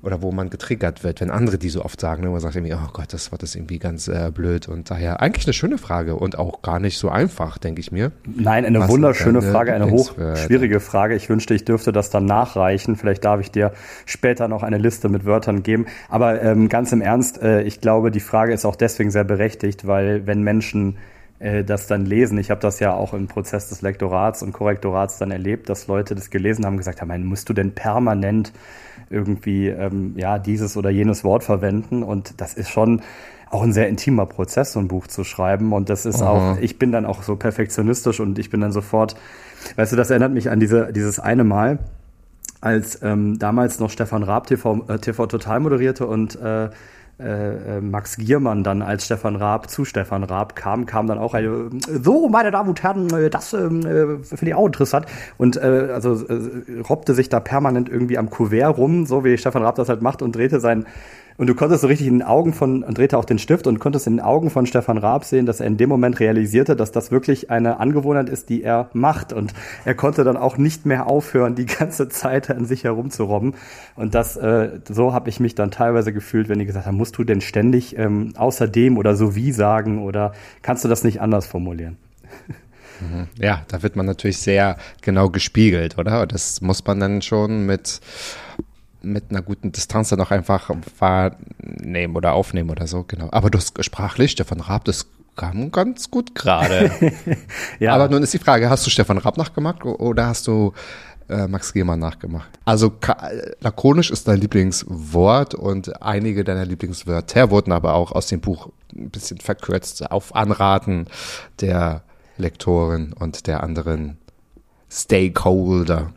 [0.02, 2.24] oder wo man getriggert wird, wenn andere die so oft sagen.
[2.24, 2.30] Ne?
[2.30, 5.46] Man sagt irgendwie, oh Gott, das Wort ist irgendwie ganz äh, blöd und daher eigentlich
[5.46, 8.10] eine schöne Frage und auch gar nicht so einfach, denke ich mir.
[8.26, 11.14] Nein, eine Was wunderschöne Frage, eine hochschwierige Frage.
[11.14, 12.96] Ich wünschte, ich dürfte das dann nachreichen.
[12.96, 13.72] Vielleicht darf ich dir
[14.04, 15.86] später noch eine Liste mit Wörtern geben.
[16.08, 19.86] Aber ähm, ganz im Ernst, äh, ich glaube, die Frage ist auch deswegen sehr berechtigt,
[19.86, 20.96] weil wenn Menschen
[21.42, 22.38] äh, das dann lesen.
[22.38, 26.14] Ich habe das ja auch im Prozess des Lektorats und Korrektorats dann erlebt, dass Leute
[26.14, 28.52] das gelesen haben und gesagt haben, musst du denn permanent
[29.12, 33.02] irgendwie ähm, ja dieses oder jenes Wort verwenden und das ist schon
[33.52, 35.72] auch ein sehr intimer Prozess, so ein Buch zu schreiben.
[35.74, 36.30] Und das ist Aha.
[36.30, 39.14] auch, ich bin dann auch so perfektionistisch und ich bin dann sofort,
[39.76, 41.78] weißt du, das erinnert mich an diese, dieses eine Mal,
[42.62, 46.70] als ähm, damals noch Stefan Raab TV, äh, TV Total moderierte und äh,
[47.80, 51.70] Max Giermann dann als Stefan Raab zu Stefan Raab kam, kam dann auch eine,
[52.02, 55.06] so, meine Damen und Herren, äh, das ähm, äh, finde ich auch interessant.
[55.38, 59.62] Und äh, also äh, robbte sich da permanent irgendwie am Kuvert rum, so wie Stefan
[59.62, 60.86] Raab das halt macht und drehte sein
[61.36, 63.78] und du konntest so richtig in den Augen von, und drehte auch den Stift und
[63.78, 66.92] konntest in den Augen von Stefan Raab sehen, dass er in dem Moment realisierte, dass
[66.92, 69.32] das wirklich eine Angewohnheit ist, die er macht.
[69.32, 69.52] Und
[69.84, 73.54] er konnte dann auch nicht mehr aufhören, die ganze Zeit an sich herumzurobben.
[73.96, 77.16] Und das, äh, so habe ich mich dann teilweise gefühlt, wenn die gesagt haben, musst
[77.18, 81.46] du denn ständig ähm, außerdem oder so wie sagen oder kannst du das nicht anders
[81.46, 81.96] formulieren?
[83.00, 83.28] Mhm.
[83.38, 86.26] Ja, da wird man natürlich sehr genau gespiegelt, oder?
[86.26, 88.00] Das muss man dann schon mit
[89.02, 93.28] mit einer guten Distanz dann auch einfach wahrnehmen oder aufnehmen oder so, genau.
[93.30, 96.90] Aber du sprachlich, Stefan Raab, das kam ganz gut gerade.
[97.78, 97.94] ja.
[97.94, 100.72] Aber nun ist die Frage, hast du Stefan Raab nachgemacht oder hast du
[101.28, 102.50] äh, Max Gehmann nachgemacht?
[102.64, 102.92] Also
[103.60, 109.10] lakonisch ist dein Lieblingswort und einige deiner Lieblingswörter wurden aber auch aus dem Buch ein
[109.10, 111.06] bisschen verkürzt auf Anraten
[111.60, 112.02] der
[112.36, 114.18] Lektorin und der anderen
[114.90, 116.12] Stakeholder.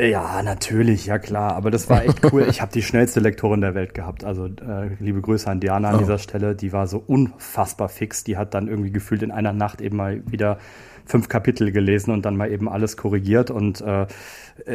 [0.00, 1.54] Ja, natürlich, ja klar.
[1.54, 2.46] Aber das war echt cool.
[2.50, 4.24] Ich habe die schnellste Lektorin der Welt gehabt.
[4.24, 5.98] Also äh, liebe Grüße an Diana an oh.
[5.98, 6.54] dieser Stelle.
[6.56, 8.24] Die war so unfassbar fix.
[8.24, 10.58] Die hat dann irgendwie gefühlt in einer Nacht eben mal wieder
[11.04, 13.50] fünf Kapitel gelesen und dann mal eben alles korrigiert.
[13.50, 14.06] Und äh,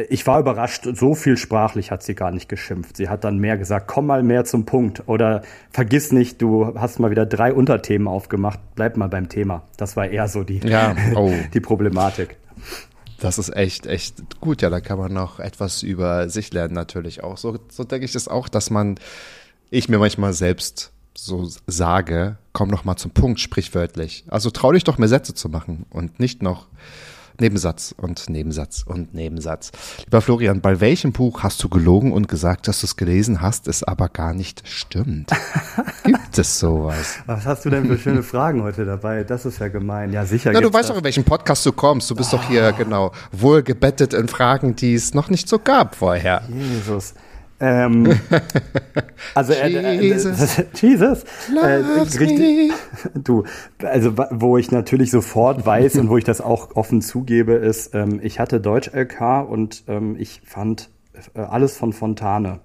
[0.08, 2.96] ich war überrascht, so viel sprachlich hat sie gar nicht geschimpft.
[2.96, 5.02] Sie hat dann mehr gesagt, komm mal mehr zum Punkt.
[5.06, 9.62] Oder vergiss nicht, du hast mal wieder drei Unterthemen aufgemacht, bleib mal beim Thema.
[9.76, 10.96] Das war eher so die, ja.
[11.14, 11.32] oh.
[11.52, 12.36] die Problematik.
[13.22, 14.62] Das ist echt, echt gut.
[14.62, 17.36] Ja, da kann man noch etwas über sich lernen natürlich auch.
[17.36, 18.96] So, so denke ich das auch, dass man,
[19.70, 24.24] ich mir manchmal selbst so sage, komm noch mal zum Punkt, sprichwörtlich.
[24.26, 26.66] Also trau dich doch mehr Sätze zu machen und nicht noch
[27.42, 29.72] Nebensatz und Nebensatz und Nebensatz.
[30.04, 33.68] Lieber Florian, bei welchem Buch hast du gelogen und gesagt, dass du es gelesen hast,
[33.68, 35.30] es aber gar nicht stimmt?
[36.04, 37.18] Gibt es sowas?
[37.26, 39.24] Was hast du denn für schöne Fragen heute dabei?
[39.24, 40.12] Das ist ja gemein.
[40.12, 40.52] Ja, sicher.
[40.52, 42.08] Na, du weißt doch, in welchem Podcast du kommst.
[42.10, 42.36] Du bist oh.
[42.36, 46.42] doch hier, genau, wohl gebettet in Fragen, die es noch nicht so gab vorher.
[46.48, 47.14] Jesus.
[47.62, 48.18] Ähm,
[49.36, 51.22] also äh, äh, Jesus, äh, Jesus
[51.62, 52.70] äh,
[53.14, 53.44] du,
[53.84, 58.18] also wo ich natürlich sofort weiß und wo ich das auch offen zugebe, ist, ähm,
[58.20, 60.90] ich hatte Deutsch LK und ähm, ich fand
[61.34, 62.58] äh, alles von Fontane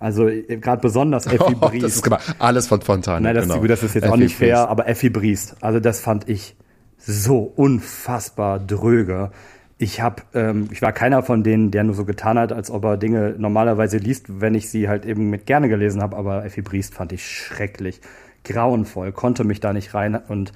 [0.00, 1.84] Also äh, gerade besonders Effi Oh, Briest.
[1.86, 3.22] das ist genau, alles von Fontane.
[3.22, 3.60] Nein, das, genau.
[3.60, 4.68] gut, das ist jetzt auch Effi nicht fair, Briest.
[4.68, 6.56] aber Effi Briest, also das fand ich
[6.98, 9.30] so unfassbar dröge.
[9.78, 12.84] Ich habe, ähm, ich war keiner von denen, der nur so getan hat, als ob
[12.84, 16.16] er Dinge normalerweise liest, wenn ich sie halt eben mit gerne gelesen habe.
[16.16, 18.00] Aber Effi Briest fand ich schrecklich,
[18.44, 20.52] grauenvoll, konnte mich da nicht rein und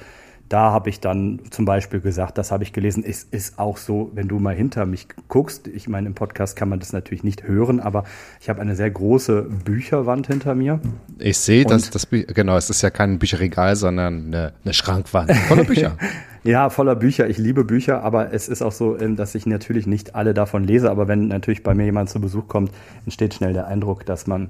[0.50, 4.10] da habe ich dann zum Beispiel gesagt, das habe ich gelesen, es ist auch so,
[4.14, 7.44] wenn du mal hinter mich guckst, ich meine, im Podcast kann man das natürlich nicht
[7.44, 8.02] hören, aber
[8.40, 10.80] ich habe eine sehr große Bücherwand hinter mir.
[11.20, 15.64] Ich sehe, dass das, genau, es ist ja kein Bücherregal, sondern eine, eine Schrankwand voller
[15.64, 15.96] Bücher.
[16.42, 17.28] Ja, voller Bücher.
[17.28, 20.64] Ich liebe Bücher, aber es ist auch so, ähm, dass ich natürlich nicht alle davon
[20.64, 20.90] lese.
[20.90, 22.72] Aber wenn natürlich bei mir jemand zu Besuch kommt,
[23.04, 24.48] entsteht schnell der Eindruck, dass man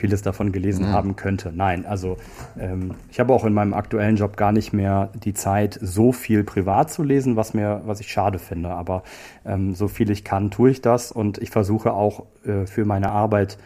[0.00, 1.52] vieles davon gelesen haben könnte.
[1.54, 2.16] Nein, also
[2.58, 6.42] ähm, ich habe auch in meinem aktuellen Job gar nicht mehr die Zeit, so viel
[6.42, 8.70] privat zu lesen, was mir, was ich schade finde.
[8.70, 9.02] Aber
[9.46, 13.10] ähm, so viel ich kann, tue ich das und ich versuche auch äh, für meine
[13.12, 13.58] Arbeit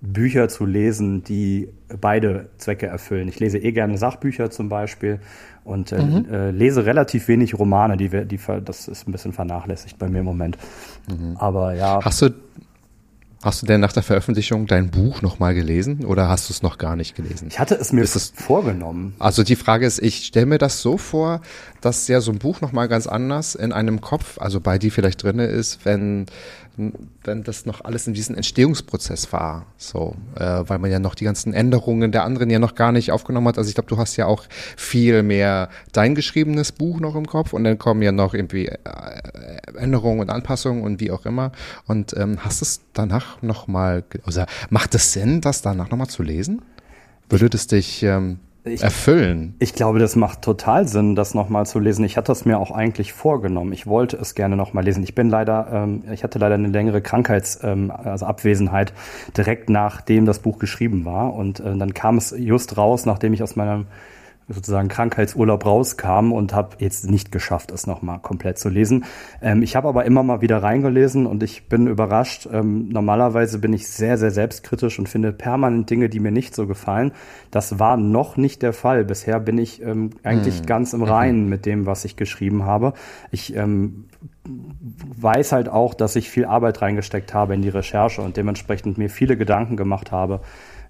[0.00, 1.68] Bücher zu lesen, die
[2.00, 3.26] beide Zwecke erfüllen.
[3.28, 5.18] Ich lese eh gerne Sachbücher zum Beispiel
[5.64, 5.96] und äh,
[6.30, 10.18] äh, lese relativ wenig Romane, die, wir- die das ist ein bisschen vernachlässigt bei mir
[10.18, 10.58] im Moment.
[11.36, 12.30] Aber ja, Hast du,
[13.44, 16.78] hast du denn nach der Veröffentlichung dein Buch nochmal gelesen oder hast du es noch
[16.78, 17.48] gar nicht gelesen?
[17.50, 19.14] ich hatte es mir Ist es- vorgenommen.
[19.18, 21.40] Also die Frage ist, ich stelle mir das so vor,
[21.80, 25.22] dass ja so ein Buch nochmal ganz anders in einem Kopf, also bei dir vielleicht
[25.22, 26.26] drinne ist, wenn,
[26.76, 29.66] wenn das noch alles in diesem Entstehungsprozess war.
[29.76, 33.12] So, äh, weil man ja noch die ganzen Änderungen der anderen ja noch gar nicht
[33.12, 33.58] aufgenommen hat.
[33.58, 34.44] Also ich glaube, du hast ja auch
[34.76, 38.78] viel mehr dein geschriebenes Buch noch im Kopf und dann kommen ja noch irgendwie äh,
[39.76, 41.52] Änderungen und Anpassungen und wie auch immer.
[41.86, 46.62] Und ähm, hast es danach nochmal, also macht es Sinn, das danach nochmal zu lesen?
[47.28, 49.54] Würde das dich ähm, Ich- erfüllen?
[49.58, 52.04] Ich glaube, das macht total Sinn, das nochmal zu lesen.
[52.04, 53.72] Ich hatte es mir auch eigentlich vorgenommen.
[53.72, 55.02] Ich wollte es gerne nochmal lesen.
[55.02, 58.92] Ich bin leider, ähm, ich hatte leider eine längere Krankheits-, ähm, also Abwesenheit
[59.36, 61.34] direkt nachdem das Buch geschrieben war.
[61.34, 63.86] Und äh, dann kam es just raus, nachdem ich aus meinem
[64.48, 69.04] sozusagen Krankheitsurlaub rauskam und habe jetzt nicht geschafft, es nochmal komplett zu lesen.
[69.40, 72.48] Ähm, ich habe aber immer mal wieder reingelesen und ich bin überrascht.
[72.52, 76.66] Ähm, normalerweise bin ich sehr, sehr selbstkritisch und finde permanent Dinge, die mir nicht so
[76.66, 77.12] gefallen.
[77.50, 79.04] Das war noch nicht der Fall.
[79.04, 82.92] Bisher bin ich ähm, eigentlich ganz im Reinen mit dem, was ich geschrieben habe.
[83.30, 84.04] Ich ähm,
[84.44, 89.08] weiß halt auch, dass ich viel Arbeit reingesteckt habe in die Recherche und dementsprechend mir
[89.08, 90.40] viele Gedanken gemacht habe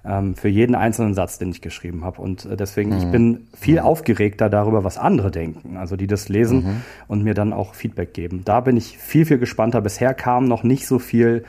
[0.07, 2.21] ähm, für jeden einzelnen Satz, den ich geschrieben habe.
[2.21, 6.83] Und äh, deswegen, ich bin viel aufgeregter darüber, was andere denken, also die das lesen
[7.09, 8.43] und mir dann auch Feedback geben.
[8.45, 9.81] Da bin ich viel, viel gespannter.
[9.81, 11.45] Bisher kam noch nicht so viel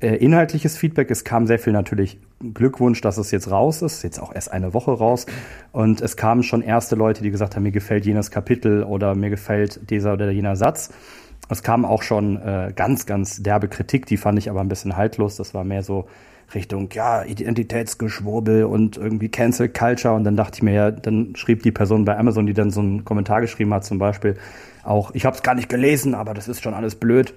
[0.00, 1.10] äh, inhaltliches Feedback.
[1.10, 2.18] Es kam sehr viel natürlich
[2.52, 4.02] Glückwunsch, dass es jetzt raus ist.
[4.02, 5.26] Jetzt auch erst eine Woche raus.
[5.72, 9.30] Und es kamen schon erste Leute, die gesagt haben, mir gefällt jenes Kapitel oder mir
[9.30, 10.90] gefällt dieser oder jener Satz.
[11.48, 14.96] Es kam auch schon äh, ganz, ganz derbe Kritik, die fand ich aber ein bisschen
[14.96, 15.36] haltlos.
[15.36, 16.06] Das war mehr so
[16.54, 20.14] Richtung, ja, Identitätsgeschwurbel und irgendwie Cancel Culture.
[20.14, 22.80] Und dann dachte ich mir, ja, dann schrieb die Person bei Amazon, die dann so
[22.80, 24.36] einen Kommentar geschrieben hat, zum Beispiel
[24.84, 27.34] auch, ich habe es gar nicht gelesen, aber das ist schon alles blöd.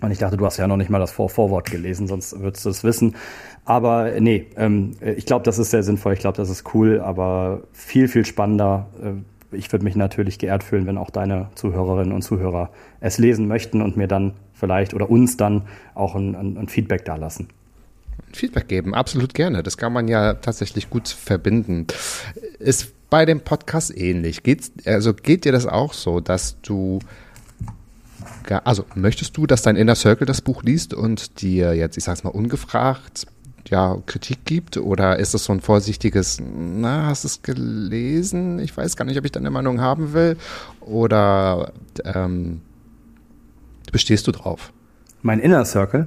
[0.00, 2.64] Und ich dachte, du hast ja noch nicht mal das Vor Vorwort gelesen, sonst würdest
[2.64, 3.16] du es wissen.
[3.64, 6.12] Aber nee, ähm, ich glaube, das ist sehr sinnvoll.
[6.12, 8.86] Ich glaube, das ist cool, aber viel, viel spannender.
[9.02, 13.48] Äh, ich würde mich natürlich geehrt fühlen, wenn auch deine Zuhörerinnen und Zuhörer es lesen
[13.48, 15.62] möchten und mir dann vielleicht oder uns dann
[15.94, 17.48] auch ein, ein, ein Feedback dalassen.
[18.36, 19.62] Feedback geben, absolut gerne.
[19.62, 21.86] Das kann man ja tatsächlich gut verbinden.
[22.58, 24.42] Ist bei dem Podcast ähnlich.
[24.42, 27.00] Geht's, also geht dir das auch so, dass du
[28.64, 32.22] also möchtest du, dass dein Inner Circle das Buch liest und dir jetzt, ich sag's
[32.22, 33.26] mal, ungefragt
[33.70, 34.76] ja, Kritik gibt?
[34.76, 38.58] Oder ist es so ein vorsichtiges, na, hast du es gelesen?
[38.58, 40.36] Ich weiß gar nicht, ob ich deine Meinung haben will.
[40.80, 41.72] Oder
[42.04, 42.60] ähm,
[43.92, 44.72] bestehst du drauf?
[45.22, 46.06] Mein Inner Circle,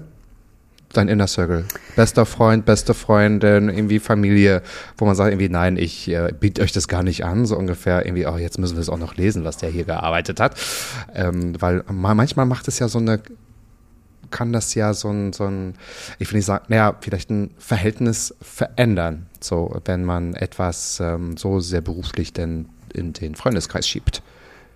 [0.94, 1.66] dein Inner Circle.
[1.96, 4.62] Bester Freund, beste Freundin, irgendwie Familie,
[4.98, 8.06] wo man sagt irgendwie, nein, ich äh, biete euch das gar nicht an, so ungefähr
[8.06, 10.60] irgendwie, oh, jetzt müssen wir es auch noch lesen, was der hier gearbeitet hat.
[11.14, 13.22] Ähm, weil ma- manchmal macht es ja so eine,
[14.32, 15.76] kann das ja so ein, so ein,
[16.20, 21.60] ich will nicht sagen, naja, vielleicht ein Verhältnis verändern, so, wenn man etwas ähm, so
[21.60, 24.22] sehr beruflich denn in den Freundeskreis schiebt.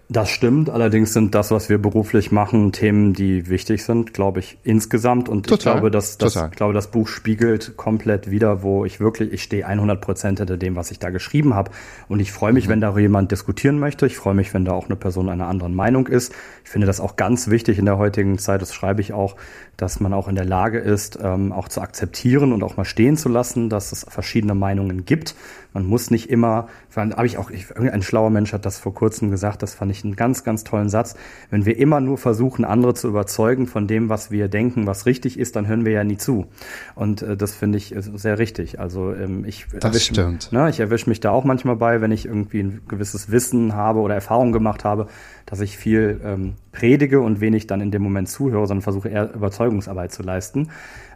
[0.10, 4.60] Das stimmt, allerdings sind das, was wir beruflich machen, Themen, die wichtig sind, glaube ich,
[4.64, 5.28] insgesamt.
[5.30, 6.50] Und ich Total, glaube, dass das, total.
[6.52, 10.58] ich glaube, das Buch spiegelt komplett wieder, wo ich wirklich, ich stehe 100 Prozent hinter
[10.58, 11.72] dem, was ich da geschrieben habe.
[12.10, 12.56] Und ich freue Mhm.
[12.56, 14.06] mich, wenn da jemand diskutieren möchte.
[14.06, 16.34] Ich freue mich, wenn da auch eine Person einer anderen Meinung ist.
[16.64, 19.36] Ich finde das auch ganz wichtig in der heutigen Zeit, das schreibe ich auch,
[19.78, 23.18] dass man auch in der Lage ist, ähm, auch zu akzeptieren und auch mal stehen
[23.18, 25.34] zu lassen, dass es verschiedene Meinungen gibt.
[25.74, 29.32] Man muss nicht immer, habe ich auch, ich, irgendein schlauer Mensch hat das vor kurzem
[29.32, 31.16] gesagt, das fand ich ich einen ganz, ganz tollen Satz.
[31.50, 35.40] Wenn wir immer nur versuchen, andere zu überzeugen von dem, was wir denken, was richtig
[35.40, 36.48] ist, dann hören wir ja nie zu.
[36.96, 38.80] Und äh, das finde ich sehr richtig.
[38.80, 40.14] Also ähm, ich erwische
[40.52, 44.00] ne, ich erwische mich da auch manchmal bei, wenn ich irgendwie ein gewisses Wissen habe
[44.00, 45.08] oder Erfahrung gemacht habe,
[45.46, 49.34] dass ich viel ähm, predige und wenig dann in dem Moment zuhöre, sondern versuche eher
[49.34, 50.70] Überzeugungsarbeit zu leisten.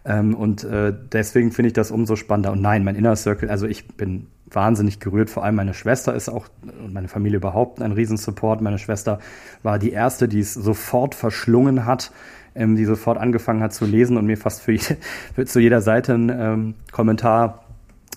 [0.05, 2.51] Ähm, und äh, deswegen finde ich das umso spannender.
[2.51, 5.29] Und nein, mein Inner Circle, also ich bin wahnsinnig gerührt.
[5.29, 6.47] Vor allem meine Schwester ist auch
[6.83, 8.61] und meine Familie überhaupt ein Riesensupport.
[8.61, 9.19] Meine Schwester
[9.63, 12.11] war die erste, die es sofort verschlungen hat,
[12.55, 14.97] ähm, die sofort angefangen hat zu lesen und mir fast für, jede,
[15.35, 17.63] für zu jeder Seite einen ähm, Kommentar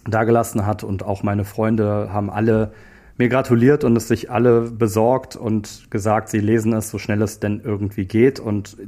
[0.08, 0.84] dagelassen hat.
[0.84, 2.72] Und auch meine Freunde haben alle
[3.20, 7.38] mir gratuliert und es sich alle besorgt und gesagt, sie lesen es so schnell es
[7.38, 8.40] denn irgendwie geht.
[8.40, 8.78] Und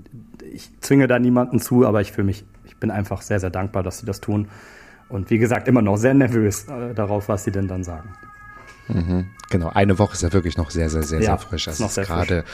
[0.53, 3.83] ich zwinge da niemanden zu, aber ich fühle mich, ich bin einfach sehr, sehr dankbar,
[3.83, 4.49] dass sie das tun.
[5.13, 8.09] Und wie gesagt, immer noch sehr nervös äh, darauf, was sie denn dann sagen.
[8.89, 11.67] Mhm, genau, eine Woche ist ja wirklich noch sehr, sehr, sehr, ja, sehr frisch.
[11.67, 12.45] Das ist, ist gerade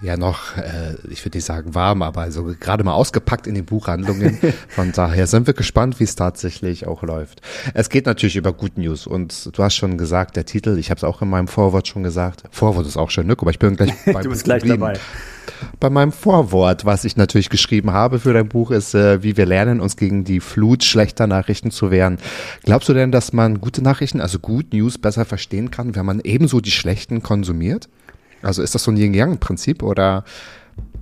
[0.00, 3.66] ja noch, äh, ich würde nicht sagen warm, aber also gerade mal ausgepackt in den
[3.66, 4.38] Buchhandlungen.
[4.68, 7.42] Von daher sind wir gespannt, wie es tatsächlich auch läuft.
[7.74, 10.98] Es geht natürlich über Good News und du hast schon gesagt, der Titel, ich habe
[10.98, 12.44] es auch in meinem Vorwort schon gesagt.
[12.50, 13.36] Vorwort ist auch schön, ne?
[13.38, 14.98] Aber ich bin gleich beim Du bist gleich dabei.
[15.80, 19.46] Bei meinem Vorwort, was ich natürlich geschrieben habe für dein Buch, ist, äh, wie wir
[19.46, 22.18] lernen, uns gegen die Flut schlechter Nachrichten zu wehren.
[22.64, 26.20] Glaubst du denn, dass man gute Nachrichten, also Good News, besser verstehen kann, wenn man
[26.20, 27.88] ebenso die schlechten konsumiert?
[28.42, 30.24] Also ist das so ein Yin-Yang-Prinzip oder?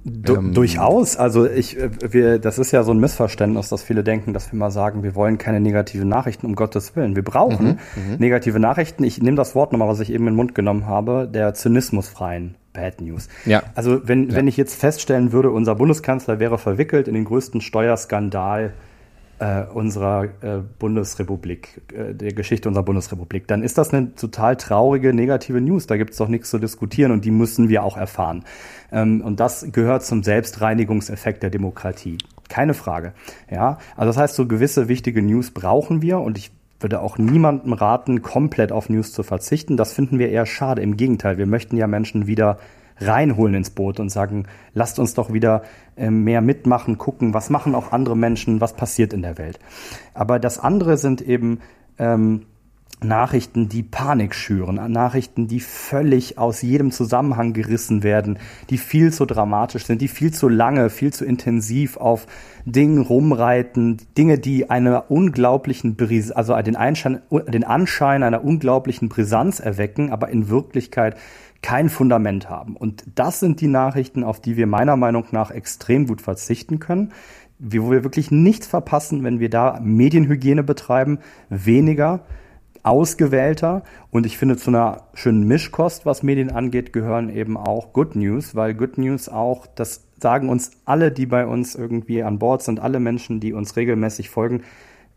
[0.08, 1.16] Du, ähm, durchaus.
[1.16, 4.58] Also ich, äh, wir, das ist ja so ein Missverständnis, dass viele denken, dass wir
[4.58, 7.16] mal sagen, wir wollen keine negativen Nachrichten, um Gottes Willen.
[7.16, 8.16] Wir brauchen mhm, mhm.
[8.18, 9.02] negative Nachrichten.
[9.02, 12.54] Ich nehme das Wort nochmal, was ich eben in den Mund genommen habe, der zynismusfreien
[12.76, 13.28] Bad News.
[13.44, 13.62] Ja.
[13.74, 14.36] Also wenn, ja.
[14.36, 18.74] wenn ich jetzt feststellen würde, unser Bundeskanzler wäre verwickelt in den größten Steuerskandal
[19.38, 20.28] äh, unserer äh,
[20.78, 25.86] Bundesrepublik, äh, der Geschichte unserer Bundesrepublik, dann ist das eine total traurige, negative News.
[25.86, 28.44] Da gibt es doch nichts zu diskutieren und die müssen wir auch erfahren.
[28.92, 32.18] Ähm, und das gehört zum Selbstreinigungseffekt der Demokratie.
[32.48, 33.12] Keine Frage.
[33.50, 37.72] Ja, also das heißt, so gewisse wichtige News brauchen wir und ich würde auch niemandem
[37.72, 39.76] raten, komplett auf News zu verzichten.
[39.76, 40.82] Das finden wir eher schade.
[40.82, 42.58] Im Gegenteil, wir möchten ja Menschen wieder
[42.98, 45.62] reinholen ins Boot und sagen, lasst uns doch wieder
[45.96, 49.58] äh, mehr mitmachen, gucken, was machen auch andere Menschen, was passiert in der Welt.
[50.14, 51.60] Aber das andere sind eben
[51.98, 52.46] ähm,
[53.02, 58.38] Nachrichten, die Panik schüren, Nachrichten, die völlig aus jedem Zusammenhang gerissen werden,
[58.70, 62.26] die viel zu dramatisch sind, die viel zu lange, viel zu intensiv auf
[62.64, 69.60] Dingen rumreiten, Dinge, die einer unglaublichen, Bris also den, Einschein, den Anschein einer unglaublichen Brisanz
[69.60, 71.16] erwecken, aber in Wirklichkeit
[71.62, 72.76] kein Fundament haben.
[72.76, 77.12] Und das sind die Nachrichten, auf die wir meiner Meinung nach extrem gut verzichten können,
[77.58, 81.18] wo wir wirklich nichts verpassen, wenn wir da Medienhygiene betreiben,
[81.50, 82.20] weniger
[82.86, 83.82] ausgewählter.
[84.10, 88.54] Und ich finde, zu einer schönen Mischkost, was Medien angeht, gehören eben auch Good News,
[88.54, 92.78] weil Good News auch, das sagen uns alle, die bei uns irgendwie an Bord sind,
[92.78, 94.62] alle Menschen, die uns regelmäßig folgen,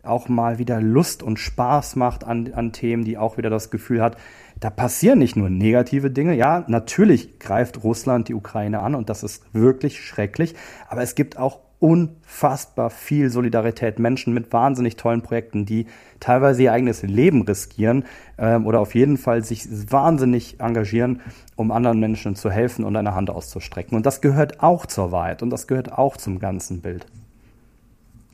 [0.02, 4.02] auch mal wieder Lust und Spaß macht an, an Themen, die auch wieder das Gefühl
[4.02, 4.16] hat,
[4.58, 6.34] da passieren nicht nur negative Dinge.
[6.34, 10.54] Ja, natürlich greift Russland die Ukraine an und das ist wirklich schrecklich.
[10.88, 13.98] Aber es gibt auch unfassbar viel Solidarität.
[13.98, 15.86] Menschen mit wahnsinnig tollen Projekten, die
[16.20, 18.04] teilweise ihr eigenes Leben riskieren
[18.38, 21.20] ähm, oder auf jeden Fall sich wahnsinnig engagieren,
[21.56, 23.96] um anderen Menschen zu helfen und eine Hand auszustrecken.
[23.96, 27.06] Und das gehört auch zur Wahrheit und das gehört auch zum ganzen Bild.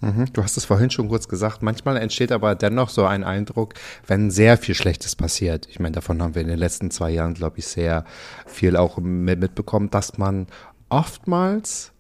[0.00, 0.26] Mhm.
[0.32, 1.62] Du hast es vorhin schon kurz gesagt.
[1.62, 3.74] Manchmal entsteht aber dennoch so ein Eindruck,
[4.06, 5.66] wenn sehr viel Schlechtes passiert.
[5.70, 8.04] Ich meine, davon haben wir in den letzten zwei Jahren, glaube ich, sehr
[8.46, 10.46] viel auch mitbekommen, dass man
[10.88, 11.92] oftmals,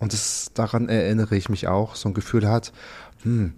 [0.00, 2.72] und das, daran erinnere ich mich auch, so ein Gefühl hat,
[3.22, 3.54] hm,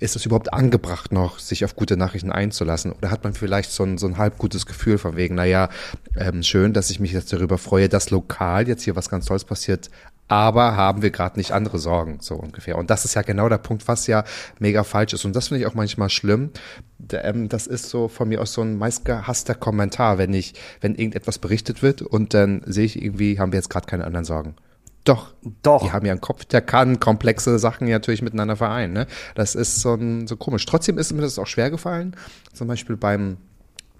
[0.00, 2.92] ist es überhaupt angebracht noch, sich auf gute Nachrichten einzulassen?
[2.92, 5.68] Oder hat man vielleicht so ein, so ein halb gutes Gefühl von wegen, naja,
[6.16, 9.44] ähm, schön, dass ich mich jetzt darüber freue, dass lokal jetzt hier was ganz Tolles
[9.44, 9.90] passiert,
[10.26, 12.78] aber haben wir gerade nicht andere Sorgen, so ungefähr.
[12.78, 14.24] Und das ist ja genau der Punkt, was ja
[14.58, 15.24] mega falsch ist.
[15.24, 16.50] Und das finde ich auch manchmal schlimm.
[17.12, 21.38] Ähm, das ist so von mir aus so ein meistgehasster Kommentar, wenn ich, wenn irgendetwas
[21.38, 24.54] berichtet wird und dann sehe ich irgendwie, haben wir jetzt gerade keine anderen Sorgen.
[25.04, 25.32] Doch,
[25.62, 25.82] doch.
[25.82, 28.92] Die haben ja einen Kopf, der kann komplexe Sachen natürlich miteinander vereinen.
[28.92, 29.06] Ne?
[29.34, 30.66] Das ist so, ein, so komisch.
[30.66, 32.14] Trotzdem ist mir das auch schwer gefallen.
[32.52, 33.38] Zum Beispiel beim,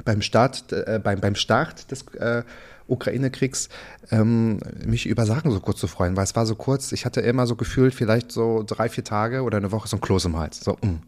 [0.05, 2.43] beim Start, äh, beim, beim Start des äh,
[2.87, 3.69] Ukraine-Kriegs
[4.11, 7.21] ähm, mich über Sachen so kurz zu freuen, weil es war so kurz, ich hatte
[7.21, 10.37] immer so gefühlt, vielleicht so drei, vier Tage oder eine Woche so ein Kloß im
[10.37, 10.61] Hals.
[10.61, 11.03] So, mh, mm,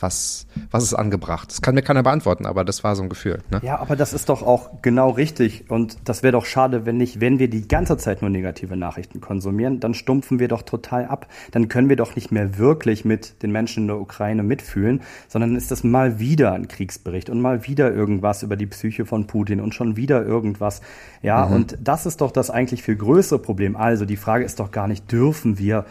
[0.00, 1.50] Was, was ist angebracht?
[1.50, 3.42] Das kann mir keiner beantworten, aber das war so ein Gefühl.
[3.50, 3.60] Ne?
[3.62, 5.70] Ja, aber das ist doch auch genau richtig.
[5.70, 9.20] Und das wäre doch schade, wenn nicht, wenn wir die ganze Zeit nur negative Nachrichten
[9.20, 11.26] konsumieren, dann stumpfen wir doch total ab.
[11.52, 15.56] Dann können wir doch nicht mehr wirklich mit den Menschen in der Ukraine mitfühlen, sondern
[15.56, 19.60] ist das mal wieder ein Kriegsbericht und mal wieder irgendwas über die Psyche von Putin
[19.60, 20.80] und schon wieder irgendwas.
[21.22, 21.54] Ja, mhm.
[21.54, 23.76] und das ist doch das eigentlich viel größere Problem.
[23.76, 25.84] Also die Frage ist doch gar nicht, dürfen wir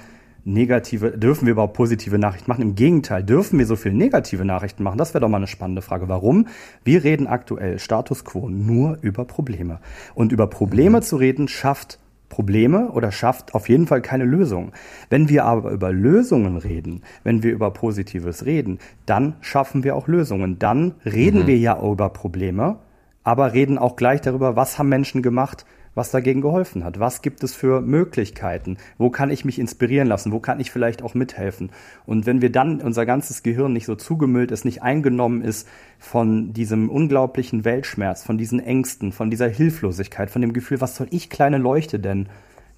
[0.53, 2.61] negative, dürfen wir überhaupt positive Nachrichten machen?
[2.61, 4.97] Im Gegenteil, dürfen wir so viel negative Nachrichten machen?
[4.97, 6.07] Das wäre doch mal eine spannende Frage.
[6.09, 6.47] Warum?
[6.83, 9.79] Wir reden aktuell Status quo nur über Probleme.
[10.15, 11.03] Und über Probleme mhm.
[11.03, 14.71] zu reden schafft Probleme oder schafft auf jeden Fall keine Lösung.
[15.09, 20.07] Wenn wir aber über Lösungen reden, wenn wir über Positives reden, dann schaffen wir auch
[20.07, 20.59] Lösungen.
[20.59, 21.47] Dann reden mhm.
[21.47, 22.77] wir ja über Probleme,
[23.23, 25.65] aber reden auch gleich darüber, was haben Menschen gemacht,
[25.99, 26.99] was dagegen geholfen hat.
[27.01, 28.77] Was gibt es für Möglichkeiten?
[28.97, 30.31] Wo kann ich mich inspirieren lassen?
[30.31, 31.71] Wo kann ich vielleicht auch mithelfen?
[32.05, 36.53] Und wenn wir dann unser ganzes Gehirn nicht so zugemüllt ist, nicht eingenommen ist von
[36.53, 41.29] diesem unglaublichen Weltschmerz, von diesen Ängsten, von dieser Hilflosigkeit, von dem Gefühl, was soll ich
[41.29, 42.29] kleine Leuchte denn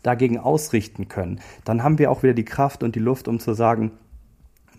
[0.01, 3.53] dagegen ausrichten können, dann haben wir auch wieder die Kraft und die Luft, um zu
[3.53, 3.91] sagen,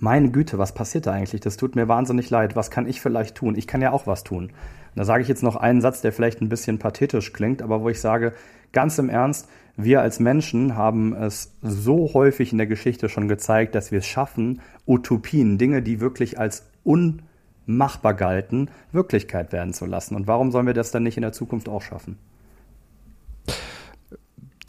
[0.02, 1.42] meine Güte, was passiert da eigentlich?
[1.42, 2.56] Das tut mir wahnsinnig leid.
[2.56, 3.54] Was kann ich vielleicht tun?
[3.54, 4.50] Ich kann ja auch was tun.
[4.96, 7.88] Da sage ich jetzt noch einen Satz, der vielleicht ein bisschen pathetisch klingt, aber wo
[7.88, 8.32] ich sage,
[8.72, 13.76] ganz im Ernst, wir als Menschen haben es so häufig in der Geschichte schon gezeigt,
[13.76, 20.16] dass wir es schaffen, Utopien, Dinge, die wirklich als unmachbar galten, Wirklichkeit werden zu lassen.
[20.16, 22.18] Und warum sollen wir das dann nicht in der Zukunft auch schaffen?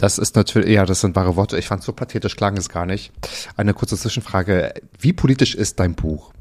[0.03, 1.57] Das ist natürlich, ja, das sind wahre Worte.
[1.57, 3.13] Ich fand so pathetisch klang es gar nicht.
[3.55, 4.73] Eine kurze Zwischenfrage.
[4.99, 6.33] Wie politisch ist dein Buch?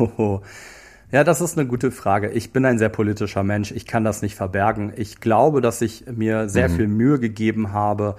[0.00, 0.40] Oh,
[1.12, 2.30] ja, das ist eine gute Frage.
[2.30, 3.70] Ich bin ein sehr politischer Mensch.
[3.70, 4.92] Ich kann das nicht verbergen.
[4.96, 6.74] Ich glaube, dass ich mir sehr mhm.
[6.74, 8.16] viel Mühe gegeben habe,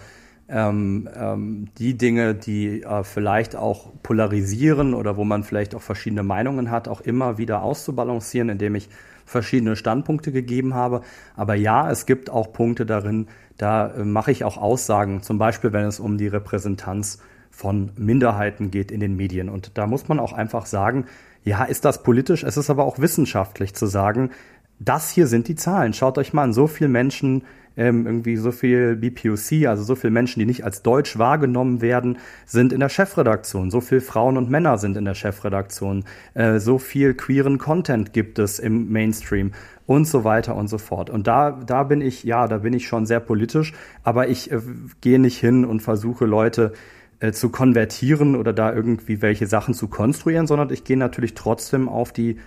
[0.48, 6.24] ähm, ähm, die Dinge, die äh, vielleicht auch polarisieren oder wo man vielleicht auch verschiedene
[6.24, 8.88] Meinungen hat, auch immer wieder auszubalancieren, indem ich
[9.34, 11.02] verschiedene Standpunkte gegeben habe.
[11.36, 15.74] Aber ja, es gibt auch Punkte darin, da äh, mache ich auch Aussagen, zum Beispiel
[15.74, 17.20] wenn es um die Repräsentanz
[17.52, 19.50] von Minderheiten geht in den Medien.
[19.50, 21.06] Und da muss man auch einfach sagen,
[21.44, 22.44] ja, ist das politisch?
[22.44, 24.32] Es ist aber auch wissenschaftlich zu sagen,
[24.80, 25.94] das hier sind die Zahlen.
[25.94, 27.44] Schaut euch mal an, so viele Menschen,
[27.76, 32.18] ähm, irgendwie so viel BPOC, also so viele Menschen, die nicht als deutsch wahrgenommen werden,
[32.46, 33.72] sind in der Chefredaktion.
[33.72, 36.06] So viele Frauen und Männer sind in der Chefredaktion.
[36.34, 39.52] Äh, so viel queeren Content gibt es im Mainstream
[39.86, 41.10] und so weiter und so fort.
[41.10, 44.60] Und da, da bin ich, ja, da bin ich schon sehr politisch, aber ich äh,
[45.02, 46.74] gehe nicht hin und versuche Leute
[47.20, 51.90] äh, zu konvertieren oder da irgendwie welche Sachen zu konstruieren, sondern ich gehe natürlich trotzdem
[51.90, 52.38] auf die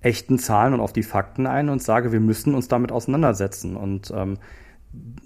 [0.00, 3.76] echten Zahlen und auf die Fakten ein und sage, wir müssen uns damit auseinandersetzen.
[3.76, 4.38] Und ähm,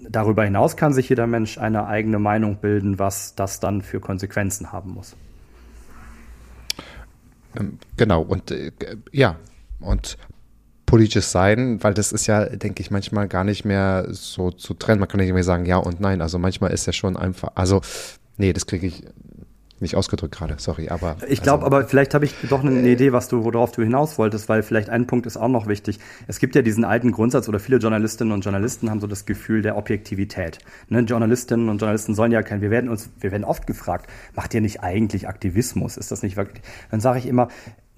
[0.09, 4.71] darüber hinaus kann sich jeder Mensch eine eigene Meinung bilden, was das dann für Konsequenzen
[4.71, 5.15] haben muss.
[7.57, 8.71] Ähm, genau, und äh,
[9.11, 9.35] ja,
[9.79, 10.17] und
[10.85, 14.99] politisches Sein, weil das ist ja, denke ich, manchmal gar nicht mehr so zu trennen.
[14.99, 16.21] Man kann nicht mehr sagen ja und nein.
[16.21, 17.81] Also manchmal ist ja schon einfach, also
[18.37, 19.03] Nee, das kriege ich
[19.81, 21.17] nicht ausgedrückt gerade, sorry, aber.
[21.27, 23.83] Ich glaube, also, aber vielleicht habe ich doch eine äh, Idee, was du, worauf du
[23.83, 25.99] hinaus wolltest, weil vielleicht ein Punkt ist auch noch wichtig.
[26.27, 29.61] Es gibt ja diesen alten Grundsatz oder viele Journalistinnen und Journalisten haben so das Gefühl
[29.61, 30.59] der Objektivität.
[30.89, 31.01] Ne?
[31.01, 34.61] Journalistinnen und Journalisten sollen ja kein, wir werden uns, wir werden oft gefragt, macht ihr
[34.61, 35.97] nicht eigentlich Aktivismus?
[35.97, 36.63] Ist das nicht wirklich?
[36.91, 37.47] Dann sage ich immer,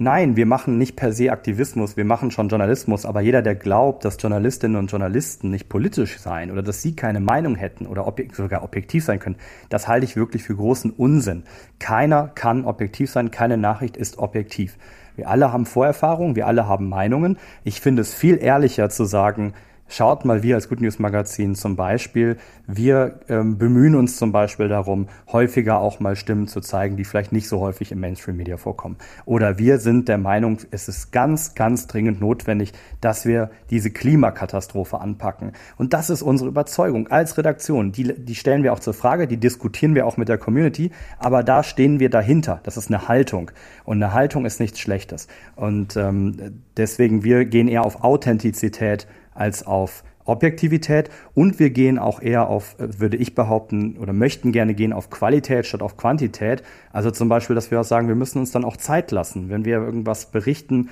[0.02, 4.06] Nein, wir machen nicht per se Aktivismus, wir machen schon Journalismus, aber jeder, der glaubt,
[4.06, 8.34] dass Journalistinnen und Journalisten nicht politisch seien oder dass sie keine Meinung hätten oder objek
[8.34, 9.36] sogar objektiv sein können,
[9.68, 11.44] das halte ich wirklich für großen Unsinn.
[11.80, 14.78] Keiner kann objektiv sein, keine Nachricht ist objektiv.
[15.18, 17.38] Wir alle haben Vorerfahrungen, wir alle haben Meinungen.
[17.66, 19.54] Ich finde es viel ehrlicher zu sagen,
[19.92, 24.68] Schaut mal, wir als Good News Magazin zum Beispiel, wir ähm, bemühen uns zum Beispiel
[24.68, 28.98] darum, häufiger auch mal Stimmen zu zeigen, die vielleicht nicht so häufig im Mainstream-Media vorkommen.
[29.26, 35.02] Oder wir sind der Meinung, es ist ganz, ganz dringend notwendig, dass wir diese Klimakatastrophe
[35.02, 35.54] anpacken.
[35.76, 37.92] Und das ist unsere Überzeugung als Redaktion.
[37.92, 41.42] Die, die stellen wir auch zur Frage, die diskutieren wir auch mit der Community, aber
[41.42, 42.60] da stehen wir dahinter.
[42.62, 43.50] Das ist eine Haltung.
[43.86, 45.28] Und eine Haltung ist nichts Schlechtes.
[45.56, 52.22] Und ähm, deswegen, wir gehen eher auf Authentizität als auf Objektivität und wir gehen auch
[52.22, 56.64] eher auf, äh, würde ich behaupten, oder möchten gerne gehen auf Qualität statt auf Quantität.
[56.94, 59.50] Also zum Beispiel, dass wir auch sagen, wir müssen uns dann auch Zeit lassen.
[59.50, 60.90] Wenn wir irgendwas berichten,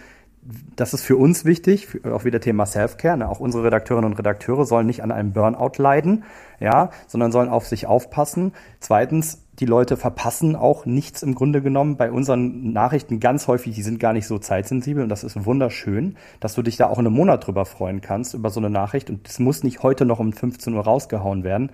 [0.75, 3.17] das ist für uns wichtig, auch wieder Thema Self-Care.
[3.17, 3.29] Ne?
[3.29, 6.23] Auch unsere Redakteurinnen und Redakteure sollen nicht an einem Burnout leiden,
[6.59, 8.53] ja, sondern sollen auf sich aufpassen.
[8.79, 13.75] Zweitens, die Leute verpassen auch nichts im Grunde genommen bei unseren Nachrichten ganz häufig.
[13.75, 16.99] Die sind gar nicht so zeitsensibel und das ist wunderschön, dass du dich da auch
[16.99, 20.05] in einem Monat drüber freuen kannst über so eine Nachricht und es muss nicht heute
[20.05, 21.71] noch um 15 Uhr rausgehauen werden.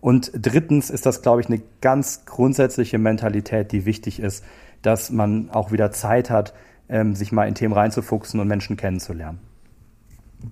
[0.00, 4.44] Und drittens ist das, glaube ich, eine ganz grundsätzliche Mentalität, die wichtig ist
[4.84, 6.54] dass man auch wieder Zeit hat,
[6.88, 9.40] ähm, sich mal in Themen reinzufuchsen und Menschen kennenzulernen.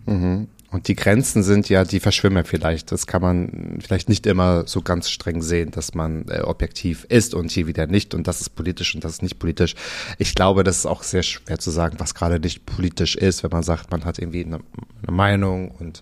[0.06, 0.48] Mhm.
[0.72, 2.92] Und die Grenzen sind ja, die verschwimmen vielleicht.
[2.92, 7.34] Das kann man vielleicht nicht immer so ganz streng sehen, dass man äh, objektiv ist
[7.34, 9.74] und hier wieder nicht und das ist politisch und das ist nicht politisch.
[10.16, 13.50] Ich glaube, das ist auch sehr schwer zu sagen, was gerade nicht politisch ist, wenn
[13.50, 14.60] man sagt, man hat irgendwie eine,
[15.02, 16.00] eine Meinung und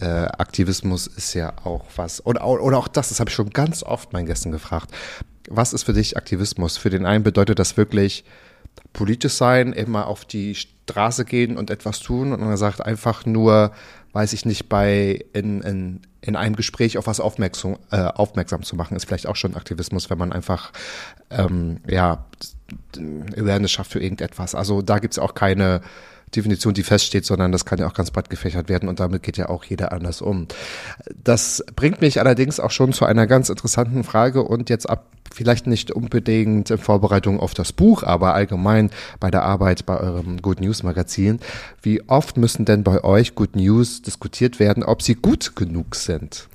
[0.00, 2.24] äh, Aktivismus ist ja auch was.
[2.24, 4.88] Oder, oder auch das, das habe ich schon ganz oft meinen Gästen gefragt.
[5.48, 6.76] Was ist für dich Aktivismus?
[6.76, 8.24] Für den einen bedeutet das wirklich
[8.92, 13.72] politisch sein, immer auf die Straße gehen und etwas tun und man sagt einfach nur,
[14.12, 18.76] weiß ich nicht, bei in, in, in einem Gespräch auf was aufmerksam, äh, aufmerksam zu
[18.76, 20.72] machen, ist vielleicht auch schon Aktivismus, wenn man einfach
[21.30, 22.26] ähm, ja
[23.36, 24.54] Awareness schafft für irgendetwas.
[24.54, 25.82] Also da gibt's auch keine
[26.34, 29.36] Definition, die feststeht, sondern das kann ja auch ganz breit gefächert werden und damit geht
[29.36, 30.48] ja auch jeder anders um.
[31.22, 35.66] Das bringt mich allerdings auch schon zu einer ganz interessanten Frage und jetzt ab vielleicht
[35.66, 40.60] nicht unbedingt in Vorbereitung auf das Buch, aber allgemein bei der Arbeit bei eurem Good
[40.60, 41.40] News Magazin.
[41.80, 46.48] Wie oft müssen denn bei euch Good News diskutiert werden, ob sie gut genug sind?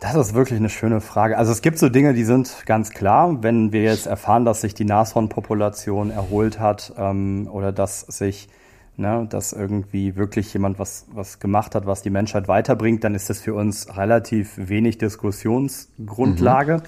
[0.00, 1.36] Das ist wirklich eine schöne Frage.
[1.36, 3.42] Also es gibt so Dinge, die sind ganz klar.
[3.42, 8.48] Wenn wir jetzt erfahren, dass sich die Nashornpopulation erholt hat ähm, oder dass sich,
[8.96, 13.28] ne, dass irgendwie wirklich jemand was, was gemacht hat, was die Menschheit weiterbringt, dann ist
[13.28, 16.78] das für uns relativ wenig Diskussionsgrundlage.
[16.78, 16.82] Mhm.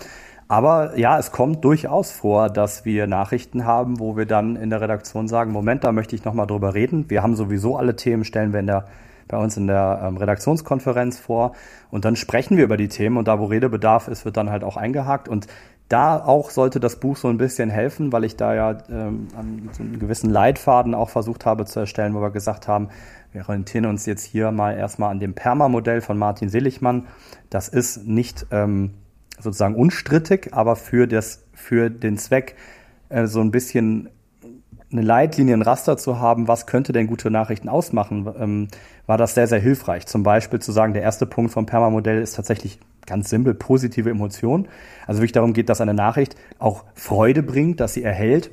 [0.49, 4.81] Aber ja, es kommt durchaus vor, dass wir Nachrichten haben, wo wir dann in der
[4.81, 7.11] Redaktion sagen, Moment, da möchte ich nochmal drüber reden.
[7.11, 8.87] Wir haben sowieso alle Themen, stellen wir in der
[9.29, 11.53] bei uns in der ähm, Redaktionskonferenz vor
[11.91, 14.65] und dann sprechen wir über die Themen und da, wo Redebedarf ist, wird dann halt
[14.65, 15.47] auch eingehakt und
[15.89, 19.29] da auch sollte das Buch so ein bisschen helfen, weil ich da ja ähm,
[19.73, 22.89] so einen gewissen Leitfaden auch versucht habe zu erstellen, wo wir gesagt haben,
[23.33, 27.09] wir orientieren uns jetzt hier mal erstmal an dem Perma-Modell von Martin Seligmann.
[27.51, 28.95] Das ist nicht ähm,
[29.39, 32.57] sozusagen unstrittig, aber für, das, für den Zweck,
[33.11, 34.09] äh, so ein bisschen
[34.93, 38.69] eine Leitlinie, ein Raster zu haben, was könnte denn gute Nachrichten ausmachen, ähm,
[39.07, 40.07] war das sehr, sehr hilfreich.
[40.07, 44.69] Zum Beispiel zu sagen, der erste Punkt vom Perma-Modell ist tatsächlich ganz simpel positive Emotionen.
[45.07, 48.51] Also wirklich darum geht, dass eine Nachricht auch Freude bringt, dass sie erhält,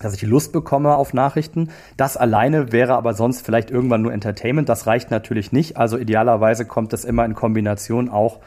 [0.00, 1.70] dass ich Lust bekomme auf Nachrichten.
[1.96, 4.68] Das alleine wäre aber sonst vielleicht irgendwann nur Entertainment.
[4.68, 5.76] Das reicht natürlich nicht.
[5.76, 8.40] Also idealerweise kommt das immer in Kombination auch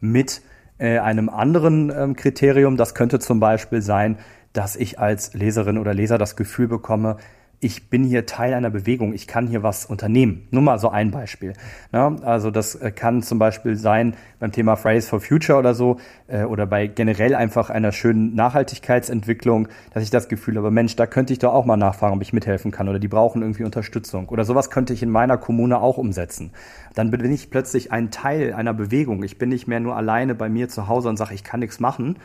[0.00, 0.42] mit
[0.78, 2.76] äh, einem anderen ähm, Kriterium.
[2.76, 4.18] Das könnte zum Beispiel sein,
[4.58, 7.18] dass ich als Leserin oder Leser das Gefühl bekomme,
[7.60, 10.46] ich bin hier Teil einer Bewegung, ich kann hier was unternehmen.
[10.52, 11.54] Nur mal so ein Beispiel.
[11.92, 12.16] Ne?
[12.22, 15.96] Also das äh, kann zum Beispiel sein beim Thema Fridays for Future oder so
[16.28, 21.06] äh, oder bei generell einfach einer schönen Nachhaltigkeitsentwicklung, dass ich das Gefühl habe, Mensch, da
[21.06, 24.28] könnte ich doch auch mal nachfragen, ob ich mithelfen kann oder die brauchen irgendwie Unterstützung
[24.28, 26.52] oder sowas könnte ich in meiner Kommune auch umsetzen.
[26.94, 29.22] Dann bin ich plötzlich ein Teil einer Bewegung.
[29.24, 31.80] Ich bin nicht mehr nur alleine bei mir zu Hause und sage, ich kann nichts
[31.80, 32.18] machen.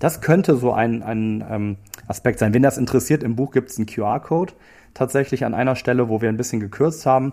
[0.00, 1.76] Das könnte so ein, ein ähm,
[2.08, 2.52] Aspekt sein.
[2.52, 4.52] Wenn das interessiert, im Buch gibt es einen QR-Code
[4.94, 7.32] tatsächlich an einer Stelle, wo wir ein bisschen gekürzt haben.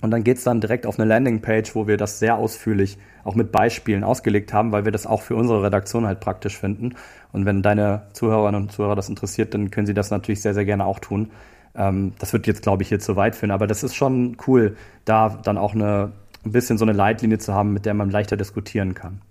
[0.00, 3.34] Und dann geht es dann direkt auf eine Landingpage, wo wir das sehr ausführlich auch
[3.34, 6.94] mit Beispielen ausgelegt haben, weil wir das auch für unsere Redaktion halt praktisch finden.
[7.32, 10.66] Und wenn deine Zuhörerinnen und Zuhörer das interessiert, dann können sie das natürlich sehr, sehr
[10.66, 11.30] gerne auch tun.
[11.74, 14.76] Ähm, das wird jetzt, glaube ich, hier zu weit führen, aber das ist schon cool,
[15.04, 16.12] da dann auch eine,
[16.44, 19.22] ein bisschen so eine Leitlinie zu haben, mit der man leichter diskutieren kann.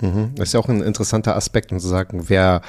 [0.00, 0.32] Mhm.
[0.36, 2.62] Das ist ja auch ein interessanter Aspekt, um zu sagen, wer,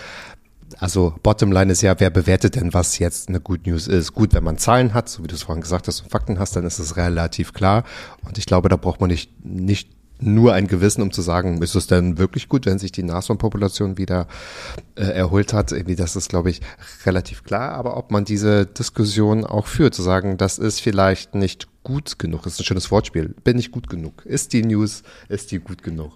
[0.78, 4.14] also Bottomline ist ja, wer bewertet denn, was jetzt eine Good News ist?
[4.14, 6.56] Gut, wenn man Zahlen hat, so wie du es vorhin gesagt hast und Fakten hast,
[6.56, 7.84] dann ist es relativ klar.
[8.26, 9.90] Und ich glaube, da braucht man nicht, nicht
[10.22, 13.98] nur ein Gewissen, um zu sagen, ist es denn wirklich gut, wenn sich die Nashornpopulation
[13.98, 14.28] wieder
[14.96, 15.72] äh, erholt hat?
[15.72, 16.62] Irgendwie, das ist, glaube ich,
[17.06, 17.72] relativ klar.
[17.72, 22.44] Aber ob man diese Diskussion auch führt, zu sagen, das ist vielleicht nicht gut genug,
[22.44, 23.34] das ist ein schönes Wortspiel.
[23.44, 24.24] Bin ich gut genug?
[24.24, 26.12] Ist die News, ist die gut genug?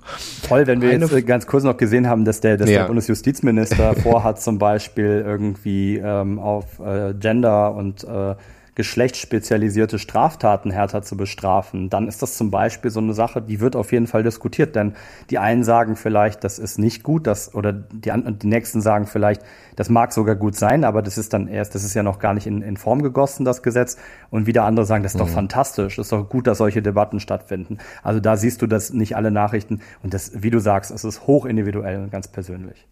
[0.48, 2.82] Toll, wenn wir Eine jetzt ganz kurz noch gesehen haben, dass der, dass ja.
[2.82, 8.36] der Bundesjustizminister vorhat, zum Beispiel irgendwie ähm, auf äh, Gender und äh,
[8.76, 13.76] geschlechtsspezialisierte Straftaten härter zu bestrafen, dann ist das zum Beispiel so eine Sache, die wird
[13.76, 14.76] auf jeden Fall diskutiert.
[14.76, 14.94] Denn
[15.30, 19.44] die einen sagen vielleicht, das ist nicht gut, das, oder die, die nächsten sagen vielleicht,
[19.76, 22.34] das mag sogar gut sein, aber das ist dann erst, das ist ja noch gar
[22.34, 23.98] nicht in, in Form gegossen, das Gesetz.
[24.32, 25.26] Und wieder andere sagen, das ist mhm.
[25.26, 27.78] doch fantastisch, das ist doch gut, dass solche Debatten stattfinden.
[28.02, 31.28] Also da siehst du, dass nicht alle Nachrichten, und das, wie du sagst, es ist
[31.28, 32.88] hoch individuell und ganz persönlich.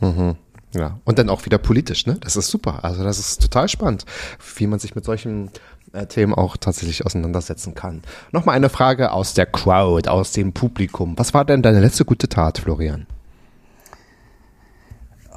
[0.00, 0.36] Mhm.
[0.74, 2.16] Ja, und dann auch wieder politisch, ne?
[2.20, 2.84] Das ist super.
[2.84, 4.04] Also das ist total spannend,
[4.56, 5.50] wie man sich mit solchen
[5.92, 8.02] äh, Themen auch tatsächlich auseinandersetzen kann.
[8.30, 11.18] Nochmal eine Frage aus der Crowd, aus dem Publikum.
[11.18, 13.06] Was war denn deine letzte gute Tat, Florian?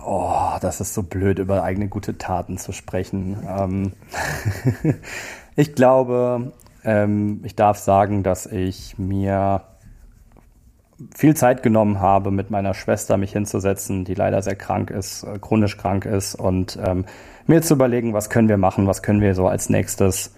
[0.06, 3.38] Oh, das ist so blöd, über eigene gute Taten zu sprechen.
[3.48, 3.94] Ähm
[5.56, 6.52] ich glaube,
[6.84, 9.64] ähm, ich darf sagen, dass ich mir
[11.16, 15.40] viel Zeit genommen habe, mit meiner Schwester mich hinzusetzen, die leider sehr krank ist, äh,
[15.40, 17.06] chronisch krank ist, und ähm,
[17.48, 20.34] mir zu überlegen, was können wir machen, was können wir so als nächstes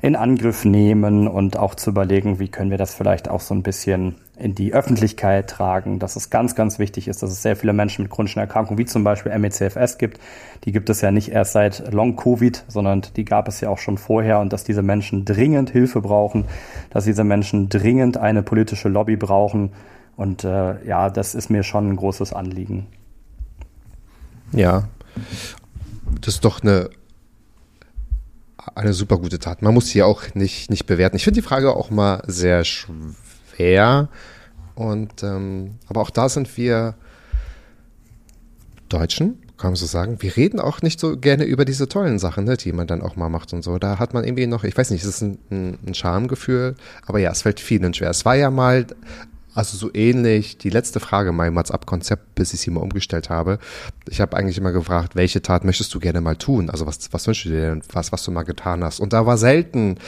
[0.00, 3.62] in Angriff nehmen und auch zu überlegen, wie können wir das vielleicht auch so ein
[3.62, 7.72] bisschen in die Öffentlichkeit tragen, dass es ganz, ganz wichtig ist, dass es sehr viele
[7.72, 10.20] Menschen mit chronischen Erkrankungen, wie zum Beispiel MECFS gibt.
[10.64, 13.98] Die gibt es ja nicht erst seit Long-Covid, sondern die gab es ja auch schon
[13.98, 16.44] vorher und dass diese Menschen dringend Hilfe brauchen,
[16.90, 19.72] dass diese Menschen dringend eine politische Lobby brauchen.
[20.16, 22.86] Und äh, ja, das ist mir schon ein großes Anliegen.
[24.52, 24.84] Ja,
[26.20, 26.90] das ist doch eine
[28.78, 29.62] eine super gute Tat.
[29.62, 31.16] Man muss sie auch nicht, nicht bewerten.
[31.16, 34.08] Ich finde die Frage auch mal sehr schwer.
[34.74, 36.94] Und ähm, aber auch da sind wir
[38.88, 40.18] Deutschen, kann man so sagen.
[40.20, 43.16] Wir reden auch nicht so gerne über diese tollen Sachen, ne, die man dann auch
[43.16, 43.78] mal macht und so.
[43.78, 47.18] Da hat man irgendwie noch, ich weiß nicht, es ist ein, ein, ein Schamgefühl, aber
[47.18, 48.10] ja, es fällt vielen schwer.
[48.10, 48.86] Es war ja mal
[49.58, 53.58] also so ähnlich, die letzte Frage mein WhatsApp-Konzept, bis ich sie mal umgestellt habe.
[54.08, 56.70] Ich habe eigentlich immer gefragt, welche Tat möchtest du gerne mal tun?
[56.70, 59.00] Also was, was wünschst du dir denn, was, was du mal getan hast?
[59.00, 59.98] Und da war selten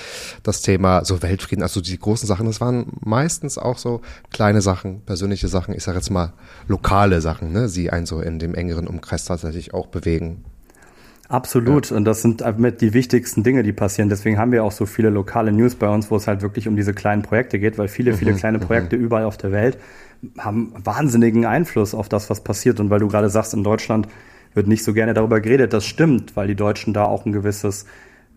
[0.44, 2.46] das Thema so Weltfrieden, also die großen Sachen.
[2.46, 6.32] Das waren meistens auch so kleine Sachen, persönliche Sachen, ich sage jetzt mal
[6.68, 10.44] lokale Sachen, ne, die einen so in dem engeren Umkreis tatsächlich auch bewegen.
[11.30, 11.90] Absolut.
[11.90, 11.96] Ja.
[11.96, 14.08] Und das sind mit die wichtigsten Dinge, die passieren.
[14.08, 16.74] Deswegen haben wir auch so viele lokale News bei uns, wo es halt wirklich um
[16.74, 18.62] diese kleinen Projekte geht, weil viele, viele mhm, kleine mhm.
[18.62, 19.04] Projekte mhm.
[19.04, 19.78] überall auf der Welt
[20.38, 22.80] haben wahnsinnigen Einfluss auf das, was passiert.
[22.80, 24.08] Und weil du gerade sagst, in Deutschland
[24.54, 27.86] wird nicht so gerne darüber geredet, das stimmt, weil die Deutschen da auch ein gewisses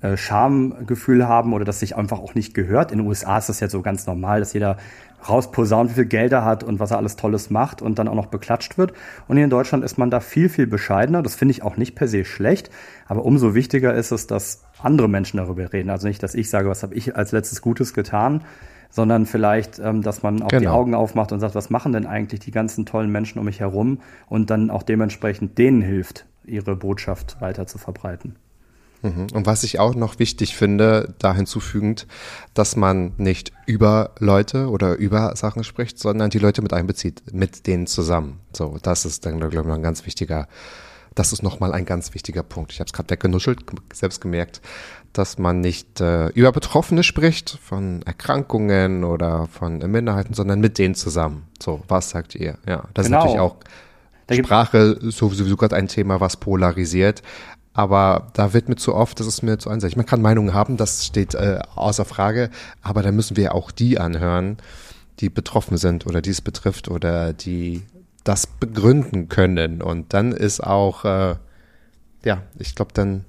[0.04, 2.91] äh, Schamgefühl haben oder das sich einfach auch nicht gehört.
[2.91, 4.76] In den USA ist das ja so ganz normal, dass jeder
[5.30, 8.16] rausposaunt, wie viel Geld er hat und was er alles Tolles macht und dann auch
[8.16, 8.91] noch beklatscht wird.
[9.30, 11.24] Und hier in Deutschland ist man da viel, viel bescheidener.
[11.24, 12.70] Das finde ich auch nicht per se schlecht.
[13.08, 15.89] Aber umso wichtiger ist es, dass andere Menschen darüber reden.
[15.89, 18.43] Also nicht, dass ich sage, was habe ich als letztes Gutes getan,
[18.89, 20.60] sondern vielleicht, ähm, dass man auch genau.
[20.60, 23.62] die Augen aufmacht und sagt, was machen denn eigentlich die ganzen tollen Menschen um mich
[23.62, 28.36] herum und dann auch dementsprechend denen hilft, ihre Botschaft weiter zu verbreiten.
[29.04, 29.28] Mhm.
[29.34, 32.08] Und was ich auch noch wichtig finde, da hinzufügend,
[32.54, 37.68] dass man nicht über Leute oder über Sachen spricht, sondern die Leute mit einbezieht, mit
[37.68, 38.39] denen zusammen.
[38.54, 40.47] So, das ist dann, glaube ich, ein ganz wichtiger,
[41.16, 42.72] das ist nochmal ein ganz wichtiger Punkt.
[42.72, 44.62] Ich habe es gerade weggenuschelt, selbst gemerkt,
[45.12, 50.95] dass man nicht äh, über Betroffene spricht, von Erkrankungen oder von Minderheiten, sondern mit denen
[50.95, 51.43] zusammen.
[51.62, 52.58] So, was sagt ihr?
[52.66, 53.20] Ja, das genau.
[53.20, 53.58] ist natürlich auch
[54.32, 57.22] Sprache sowieso gerade ein Thema, was polarisiert.
[57.74, 59.97] Aber da wird mir zu oft, das ist mir zu einseitig.
[59.97, 62.49] Man kann Meinungen haben, das steht äh, außer Frage,
[62.82, 64.57] aber da müssen wir auch die anhören,
[65.19, 67.82] die betroffen sind oder die es betrifft oder die
[68.24, 69.82] das begründen können.
[69.82, 71.36] Und dann ist auch, äh,
[72.24, 73.26] ja, ich glaube, dann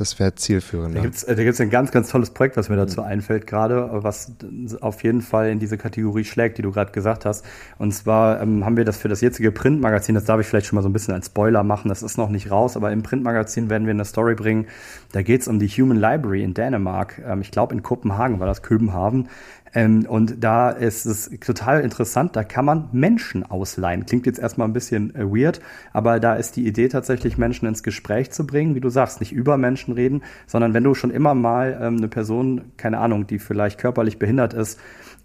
[0.00, 0.96] das wäre zielführend.
[0.96, 3.88] Da gibt es da gibt's ein ganz, ganz tolles Projekt, was mir dazu einfällt gerade,
[3.90, 4.32] was
[4.80, 7.44] auf jeden Fall in diese Kategorie schlägt, die du gerade gesagt hast.
[7.78, 10.76] Und zwar ähm, haben wir das für das jetzige Printmagazin, das darf ich vielleicht schon
[10.76, 13.70] mal so ein bisschen als Spoiler machen, das ist noch nicht raus, aber im Printmagazin
[13.70, 14.66] werden wir eine Story bringen.
[15.12, 17.20] Da geht es um die Human Library in Dänemark.
[17.26, 19.28] Ähm, ich glaube in Kopenhagen war das Köbenhaven.
[19.74, 24.06] Ähm, und da ist es total interessant, da kann man Menschen ausleihen.
[24.06, 25.60] Klingt jetzt erstmal ein bisschen äh, weird,
[25.92, 29.32] aber da ist die Idee tatsächlich, Menschen ins Gespräch zu bringen, wie du sagst, nicht
[29.32, 33.38] über Menschen reden, sondern wenn du schon immer mal ähm, eine Person, keine Ahnung, die
[33.38, 34.78] vielleicht körperlich behindert ist,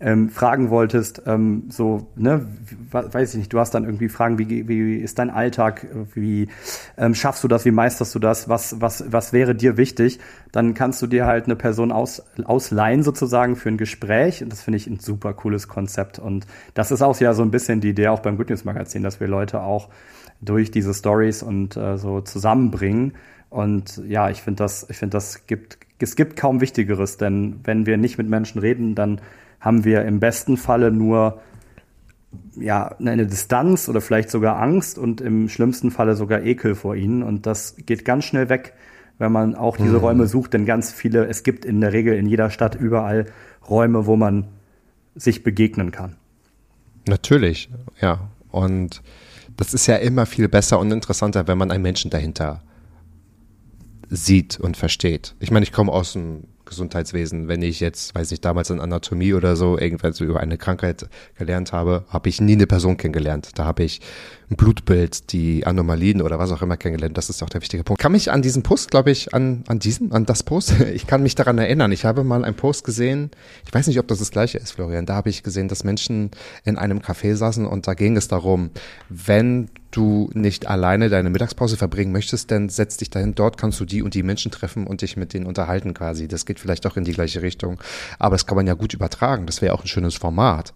[0.03, 2.45] ähm, fragen wolltest, ähm, so, ne,
[2.91, 6.49] weiß ich nicht, du hast dann irgendwie Fragen, wie, wie ist dein Alltag, wie
[6.97, 10.19] ähm, schaffst du das, wie meisterst du das, was, was, was wäre dir wichtig,
[10.51, 14.61] dann kannst du dir halt eine Person aus, ausleihen sozusagen für ein Gespräch und das
[14.61, 17.89] finde ich ein super cooles Konzept und das ist auch ja so ein bisschen die
[17.89, 19.87] Idee auch beim Good News Magazin, dass wir Leute auch
[20.41, 23.13] durch diese Stories und äh, so zusammenbringen
[23.49, 27.85] und ja, ich finde das, ich finde das gibt, es gibt kaum Wichtigeres, denn wenn
[27.85, 29.21] wir nicht mit Menschen reden, dann
[29.63, 31.41] haben wir im besten Falle nur
[32.57, 37.23] ja, eine Distanz oder vielleicht sogar Angst und im schlimmsten Falle sogar Ekel vor ihnen.
[37.23, 38.73] Und das geht ganz schnell weg,
[39.19, 39.99] wenn man auch diese mhm.
[39.99, 43.27] Räume sucht, denn ganz viele, es gibt in der Regel in jeder Stadt überall
[43.69, 44.47] Räume, wo man
[45.15, 46.17] sich begegnen kann.
[47.07, 47.69] Natürlich,
[48.01, 48.19] ja.
[48.51, 49.01] Und
[49.55, 52.61] das ist ja immer viel besser und interessanter, wenn man einen Menschen dahinter
[54.09, 55.35] sieht und versteht.
[55.39, 56.43] Ich meine, ich komme aus dem
[56.73, 57.47] Gesundheitswesen.
[57.47, 61.07] Wenn ich jetzt, weiß ich, damals in Anatomie oder so irgendwas über eine Krankheit
[61.37, 63.51] gelernt habe, habe ich nie eine Person kennengelernt.
[63.55, 64.01] Da habe ich
[64.49, 67.17] ein Blutbild, die Anomalien oder was auch immer kennengelernt.
[67.17, 68.01] Das ist auch der wichtige Punkt.
[68.01, 71.23] Kann mich an diesen Post, glaube ich, an, an diesen, an das Post, ich kann
[71.23, 71.91] mich daran erinnern.
[71.91, 73.31] Ich habe mal einen Post gesehen,
[73.65, 75.05] ich weiß nicht, ob das das gleiche ist, Florian.
[75.05, 76.31] Da habe ich gesehen, dass Menschen
[76.65, 78.71] in einem Café saßen und da ging es darum,
[79.09, 83.35] wenn du nicht alleine deine Mittagspause verbringen möchtest, dann setz dich dahin.
[83.35, 86.27] Dort kannst du die und die Menschen treffen und dich mit denen unterhalten quasi.
[86.27, 87.79] Das geht vielleicht auch in die gleiche Richtung.
[88.19, 89.45] Aber das kann man ja gut übertragen.
[89.45, 90.73] Das wäre auch ein schönes Format.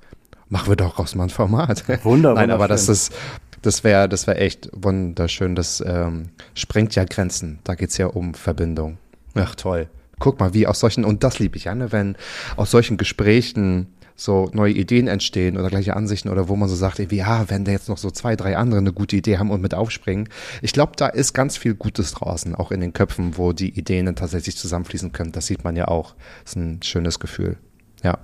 [0.49, 1.83] machen wir doch raus mal ein Format.
[2.03, 2.41] Wunderbar.
[2.41, 3.13] Nein, aber das ist,
[3.61, 5.55] das wäre, das wäre echt wunderschön.
[5.55, 7.59] Das ähm, sprengt ja Grenzen.
[7.63, 8.97] Da geht's ja um Verbindung.
[9.33, 9.89] Ach toll.
[10.19, 12.15] Guck mal, wie aus solchen, und das liebe ich, Anne, wenn
[12.55, 13.87] aus solchen Gesprächen
[14.19, 17.65] so neue Ideen entstehen oder gleiche Ansichten oder wo man so sagt, ey, ja, wenn
[17.65, 20.27] da jetzt noch so zwei, drei andere eine gute Idee haben und mit aufspringen.
[20.63, 24.07] Ich glaube, da ist ganz viel Gutes draußen, auch in den Köpfen, wo die Ideen
[24.07, 25.31] dann tatsächlich zusammenfließen können.
[25.33, 26.15] Das sieht man ja auch.
[26.43, 27.57] Das ist ein schönes Gefühl.
[28.03, 28.17] Ja.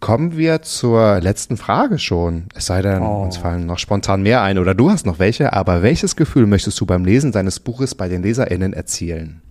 [0.00, 2.46] Kommen wir zur letzten Frage schon.
[2.52, 3.22] Es sei denn, oh.
[3.22, 6.80] uns fallen noch spontan mehr ein oder du hast noch welche, aber welches Gefühl möchtest
[6.80, 9.42] du beim Lesen deines Buches bei den LeserInnen erzielen?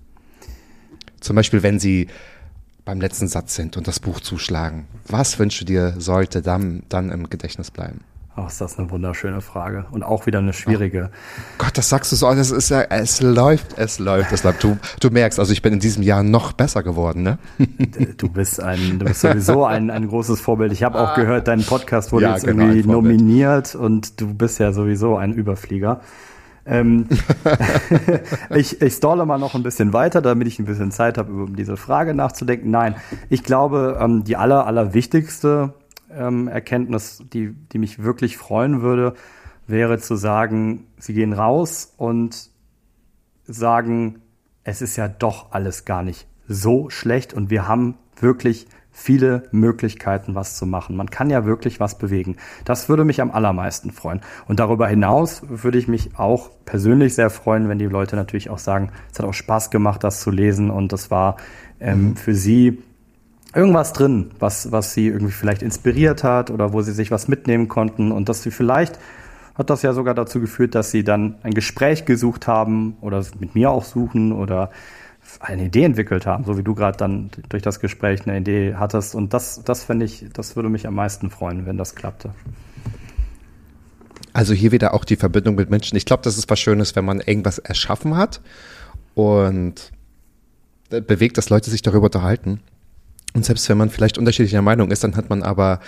[1.21, 2.07] Zum Beispiel, wenn sie
[2.89, 4.87] beim letzten Satz sind und das Buch zuschlagen.
[5.07, 7.99] Was wünschst du dir, sollte dann, dann im Gedächtnis bleiben?
[8.35, 11.11] Oh, ist das eine wunderschöne Frage und auch wieder eine schwierige.
[11.11, 14.63] Oh Gott, das sagst du so, das ist ja, es läuft, es läuft, es läuft.
[14.63, 17.37] Du, du merkst, also ich bin in diesem Jahr noch besser geworden, ne?
[18.17, 20.71] Du bist ein, du bist sowieso ein, ein großes Vorbild.
[20.71, 24.59] Ich habe auch gehört, dein Podcast wurde ja, jetzt genau, irgendwie nominiert und du bist
[24.59, 26.01] ja sowieso ein Überflieger.
[26.69, 27.07] Ähm,
[28.55, 31.45] ich, ich stalle mal noch ein bisschen weiter, damit ich ein bisschen Zeit habe, über
[31.47, 32.69] diese Frage nachzudenken.
[32.69, 32.95] Nein,
[33.29, 35.73] ich glaube, ähm, die aller, allerwichtigste
[36.11, 39.15] ähm, Erkenntnis, die, die mich wirklich freuen würde,
[39.67, 42.49] wäre zu sagen, sie gehen raus und
[43.45, 44.21] sagen,
[44.63, 48.67] es ist ja doch alles gar nicht so schlecht und wir haben wirklich
[48.99, 50.95] viele Möglichkeiten, was zu machen.
[50.95, 52.35] Man kann ja wirklich was bewegen.
[52.65, 54.21] Das würde mich am allermeisten freuen.
[54.47, 58.59] Und darüber hinaus würde ich mich auch persönlich sehr freuen, wenn die Leute natürlich auch
[58.59, 61.37] sagen, es hat auch Spaß gemacht, das zu lesen und das war
[61.79, 62.15] ähm, mhm.
[62.17, 62.83] für sie
[63.55, 67.67] irgendwas drin, was, was sie irgendwie vielleicht inspiriert hat oder wo sie sich was mitnehmen
[67.67, 68.99] konnten und dass sie vielleicht
[69.55, 73.55] hat das ja sogar dazu geführt, dass sie dann ein Gespräch gesucht haben oder mit
[73.55, 74.71] mir auch suchen oder
[75.39, 79.15] eine Idee entwickelt haben, so wie du gerade dann durch das Gespräch eine Idee hattest.
[79.15, 82.31] Und das, das fände ich, das würde mich am meisten freuen, wenn das klappte.
[84.33, 85.95] Also hier wieder auch die Verbindung mit Menschen.
[85.97, 88.41] Ich glaube, das ist was Schönes, wenn man irgendwas erschaffen hat
[89.15, 89.91] und
[90.89, 92.61] bewegt, dass Leute sich darüber unterhalten.
[93.35, 95.79] Und selbst wenn man vielleicht unterschiedlicher Meinung ist, dann hat man aber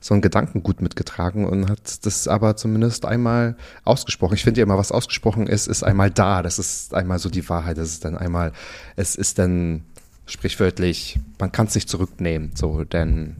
[0.00, 4.34] so einen Gedanken gut mitgetragen und hat das aber zumindest einmal ausgesprochen.
[4.34, 6.42] Ich finde ja immer, was ausgesprochen ist, ist einmal da.
[6.42, 7.78] Das ist einmal so die Wahrheit.
[7.78, 8.52] Das ist dann einmal,
[8.96, 9.84] es ist dann
[10.26, 12.50] sprichwörtlich, man kann es sich zurücknehmen.
[12.54, 13.36] So, denn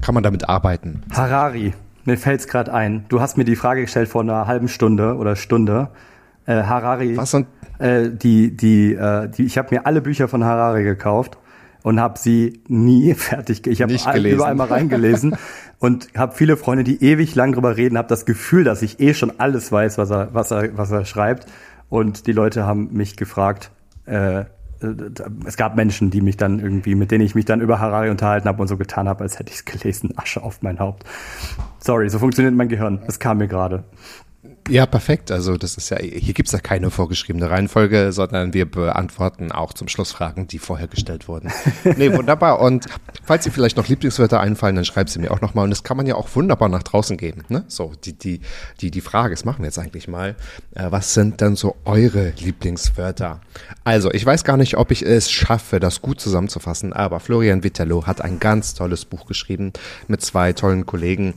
[0.00, 1.02] kann man damit arbeiten.
[1.12, 3.04] Harari, mir fällt es gerade ein.
[3.08, 5.88] Du hast mir die Frage gestellt vor einer halben Stunde oder Stunde.
[6.46, 7.16] Äh, Harari.
[7.16, 7.48] Was und
[7.78, 11.36] äh, die, die, äh, die, ich habe mir alle Bücher von Harari gekauft
[11.82, 13.66] und habe sie nie fertig.
[13.66, 15.36] Ich habe überall mal reingelesen
[15.78, 19.14] und habe viele Freunde, die ewig lang drüber reden, habe das Gefühl, dass ich eh
[19.14, 21.46] schon alles weiß, was er, was er, was er schreibt.
[21.88, 23.70] Und die Leute haben mich gefragt.
[24.06, 24.44] Äh,
[25.44, 28.48] es gab Menschen, die mich dann irgendwie, mit denen ich mich dann über Harari unterhalten
[28.48, 30.14] habe und so getan habe, als hätte ich es gelesen.
[30.16, 31.04] Asche auf mein Haupt.
[31.78, 33.02] Sorry, so funktioniert mein Gehirn.
[33.06, 33.84] Es kam mir gerade.
[34.70, 35.32] Ja, perfekt.
[35.32, 39.88] Also das ist ja, hier gibt's ja keine vorgeschriebene Reihenfolge, sondern wir beantworten auch zum
[39.88, 41.50] Schluss Fragen, die vorher gestellt wurden.
[41.96, 42.60] nee, wunderbar.
[42.60, 42.86] Und
[43.24, 45.64] falls dir vielleicht noch Lieblingswörter einfallen, dann schreib sie mir auch nochmal.
[45.64, 47.42] Und das kann man ja auch wunderbar nach draußen geben.
[47.48, 47.64] Ne?
[47.66, 48.42] So, die, die,
[48.80, 50.36] die, die Frage, das machen wir jetzt eigentlich mal.
[50.76, 53.40] Äh, was sind denn so eure Lieblingswörter?
[53.82, 58.06] Also, ich weiß gar nicht, ob ich es schaffe, das gut zusammenzufassen, aber Florian Vitello
[58.06, 59.72] hat ein ganz tolles Buch geschrieben
[60.06, 61.34] mit zwei tollen Kollegen.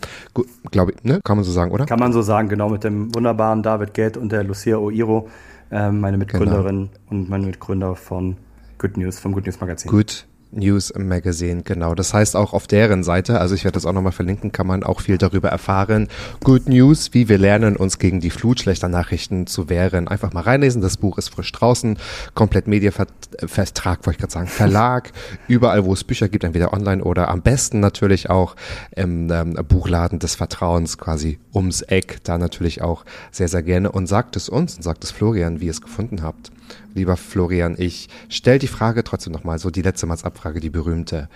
[0.69, 1.19] Glaube ich, ne?
[1.23, 1.87] Kann man so sagen, oder?
[1.87, 5.29] Kann man so sagen, genau, mit dem wunderbaren David Gett und der Lucia Oiro,
[5.71, 6.89] äh, meine Mitgründerin genau.
[7.09, 8.35] und mein Mitgründer von
[8.79, 9.89] Good News, vom Good News Magazin.
[9.89, 11.95] Good News Magazine, genau.
[11.95, 14.83] Das heißt auch auf deren Seite, also ich werde das auch nochmal verlinken, kann man
[14.83, 16.07] auch viel darüber erfahren.
[16.43, 20.07] Good News, wie wir lernen, uns gegen die Flut schlechter Nachrichten zu wehren.
[20.07, 21.97] Einfach mal reinlesen, das Buch ist frisch draußen,
[22.33, 25.11] komplett Medienvertrag, wollte ich gerade sagen, Verlag,
[25.47, 28.55] überall, wo es Bücher gibt, entweder online oder am besten natürlich auch
[28.95, 34.07] im ähm, Buchladen des Vertrauens quasi ums Eck, da natürlich auch sehr, sehr gerne und
[34.07, 36.51] sagt es uns und sagt es Florian, wie ihr es gefunden habt
[36.93, 40.05] lieber Florian, ich stelle die Frage trotzdem nochmal, so die letzte
[40.43, 41.29] Malsabfrage, die berühmte.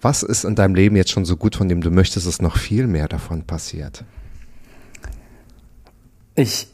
[0.00, 2.56] Was ist in deinem Leben jetzt schon so gut, von dem du möchtest, dass noch
[2.56, 4.04] viel mehr davon passiert?
[6.34, 6.66] Ich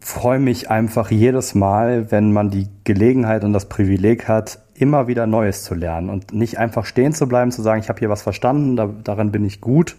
[0.00, 5.26] freue mich einfach jedes Mal, wenn man die Gelegenheit und das Privileg hat, immer wieder
[5.26, 8.22] Neues zu lernen und nicht einfach stehen zu bleiben, zu sagen, ich habe hier was
[8.22, 9.96] verstanden, da, daran bin ich gut,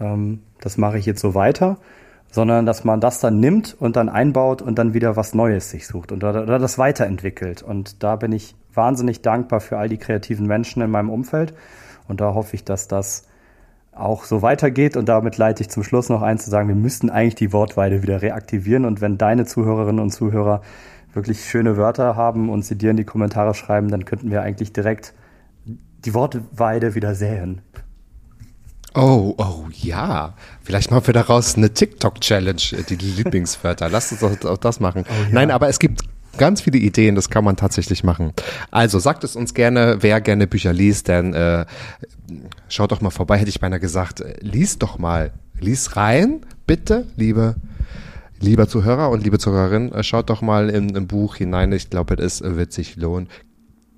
[0.00, 1.78] ähm, das mache ich jetzt so weiter,
[2.30, 5.86] sondern dass man das dann nimmt und dann einbaut und dann wieder was Neues sich
[5.86, 7.62] sucht und oder, oder das weiterentwickelt.
[7.62, 11.54] Und da bin ich wahnsinnig dankbar für all die kreativen Menschen in meinem Umfeld.
[12.08, 13.24] Und da hoffe ich, dass das
[13.92, 14.96] auch so weitergeht.
[14.96, 18.02] Und damit leite ich zum Schluss noch ein zu sagen, wir müssten eigentlich die Wortweide
[18.02, 18.84] wieder reaktivieren.
[18.84, 20.62] Und wenn deine Zuhörerinnen und Zuhörer
[21.12, 24.72] wirklich schöne Wörter haben und sie dir in die Kommentare schreiben, dann könnten wir eigentlich
[24.72, 25.14] direkt
[25.66, 27.62] die Wortweide wieder säen.
[28.94, 30.34] Oh, oh, ja.
[30.62, 33.88] Vielleicht machen wir daraus eine TikTok-Challenge, die Lieblingswörter.
[33.88, 35.04] Lass uns doch auch das machen.
[35.08, 35.28] Oh, ja.
[35.32, 36.02] Nein, aber es gibt
[36.38, 38.32] ganz viele Ideen, das kann man tatsächlich machen.
[38.70, 41.66] Also sagt es uns gerne, wer gerne Bücher liest, denn äh,
[42.68, 47.06] schaut doch mal vorbei, hätte ich beinahe gesagt, äh, liest doch mal, lies rein, bitte,
[47.16, 47.54] liebe
[48.44, 51.72] Lieber Zuhörer und liebe Zuhörerin, äh, schaut doch mal in ein Buch hinein.
[51.72, 53.28] Ich glaube, es wird sich lohnen.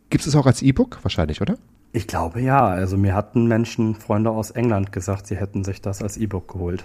[0.08, 0.98] Gibt es auch als E-Book?
[1.02, 1.56] Wahrscheinlich, oder?
[1.92, 2.64] Ich glaube ja.
[2.64, 6.84] Also mir hatten Menschen, Freunde aus England gesagt, sie hätten sich das als E-Book geholt.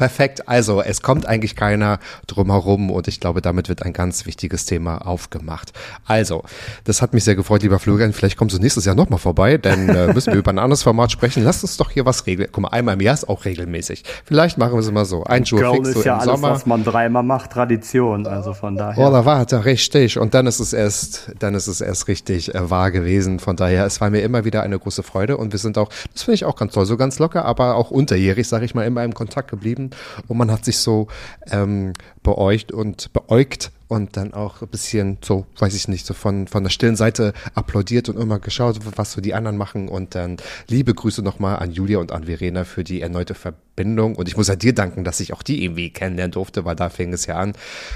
[0.00, 0.48] Perfekt.
[0.48, 4.64] Also es kommt eigentlich keiner drum herum und ich glaube, damit wird ein ganz wichtiges
[4.64, 5.74] Thema aufgemacht.
[6.06, 6.42] Also,
[6.84, 8.14] das hat mich sehr gefreut, lieber Florian.
[8.14, 11.12] Vielleicht kommst du nächstes Jahr nochmal vorbei, denn äh, müssen wir über ein anderes Format
[11.12, 11.44] sprechen.
[11.44, 12.48] Lass uns doch hier was regeln.
[12.50, 14.04] Guck mal, einmal im Jahr ist auch regelmäßig.
[14.24, 15.22] Vielleicht machen wir es immer so.
[15.24, 16.54] Ein Schuh fix so ist ja im alles, Sommer.
[16.54, 18.26] was man dreimal macht, Tradition.
[18.26, 19.06] Also von daher.
[19.06, 20.18] Oder warte, richtig.
[20.18, 23.38] Und dann ist es erst, dann ist es erst richtig äh, wahr gewesen.
[23.38, 26.22] Von daher, es war mir immer wieder eine große Freude und wir sind auch, das
[26.22, 29.04] finde ich auch ganz toll, so ganz locker, aber auch unterjährig, sage ich mal, immer
[29.04, 29.89] im Kontakt geblieben
[30.28, 31.08] und man hat sich so
[31.50, 36.46] ähm, beäugt und beäugt und dann auch ein bisschen so, weiß ich nicht, so von,
[36.46, 39.88] von der stillen Seite applaudiert und immer geschaut, was so die anderen machen.
[39.88, 40.36] Und dann
[40.68, 44.14] liebe Grüße nochmal an Julia und an Verena für die erneute Verbindung.
[44.14, 46.88] Und ich muss ja dir danken, dass ich auch die irgendwie kennenlernen durfte, weil da
[46.88, 47.54] fing es ja an.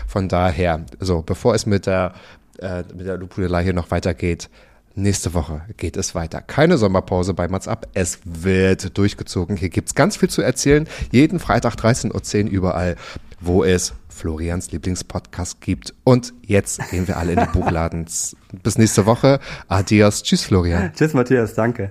[0.08, 2.14] Von daher, so, bevor es mit der,
[2.58, 4.50] äh, mit der Lupudelei hier noch weitergeht,
[4.96, 6.40] Nächste Woche geht es weiter.
[6.40, 7.88] Keine Sommerpause bei Mats ab.
[7.94, 9.56] Es wird durchgezogen.
[9.56, 10.86] Hier gibt's ganz viel zu erzählen.
[11.10, 12.94] Jeden Freitag 13.10 Uhr überall,
[13.40, 15.94] wo es Florians Lieblingspodcast gibt.
[16.04, 18.36] Und jetzt gehen wir alle in die Buchladens.
[18.62, 19.40] Bis nächste Woche.
[19.66, 20.22] Adios.
[20.22, 20.92] Tschüss, Florian.
[20.94, 21.54] Tschüss, Matthias.
[21.54, 21.90] Danke.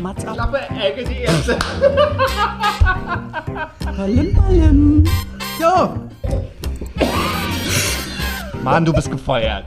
[0.00, 0.34] Mats ab.
[0.34, 1.56] Klappe, Ecke, die erste.
[3.96, 5.04] Ballim, ballim.
[5.60, 5.94] Jo.
[8.64, 9.66] Mann, du bist gefeuert.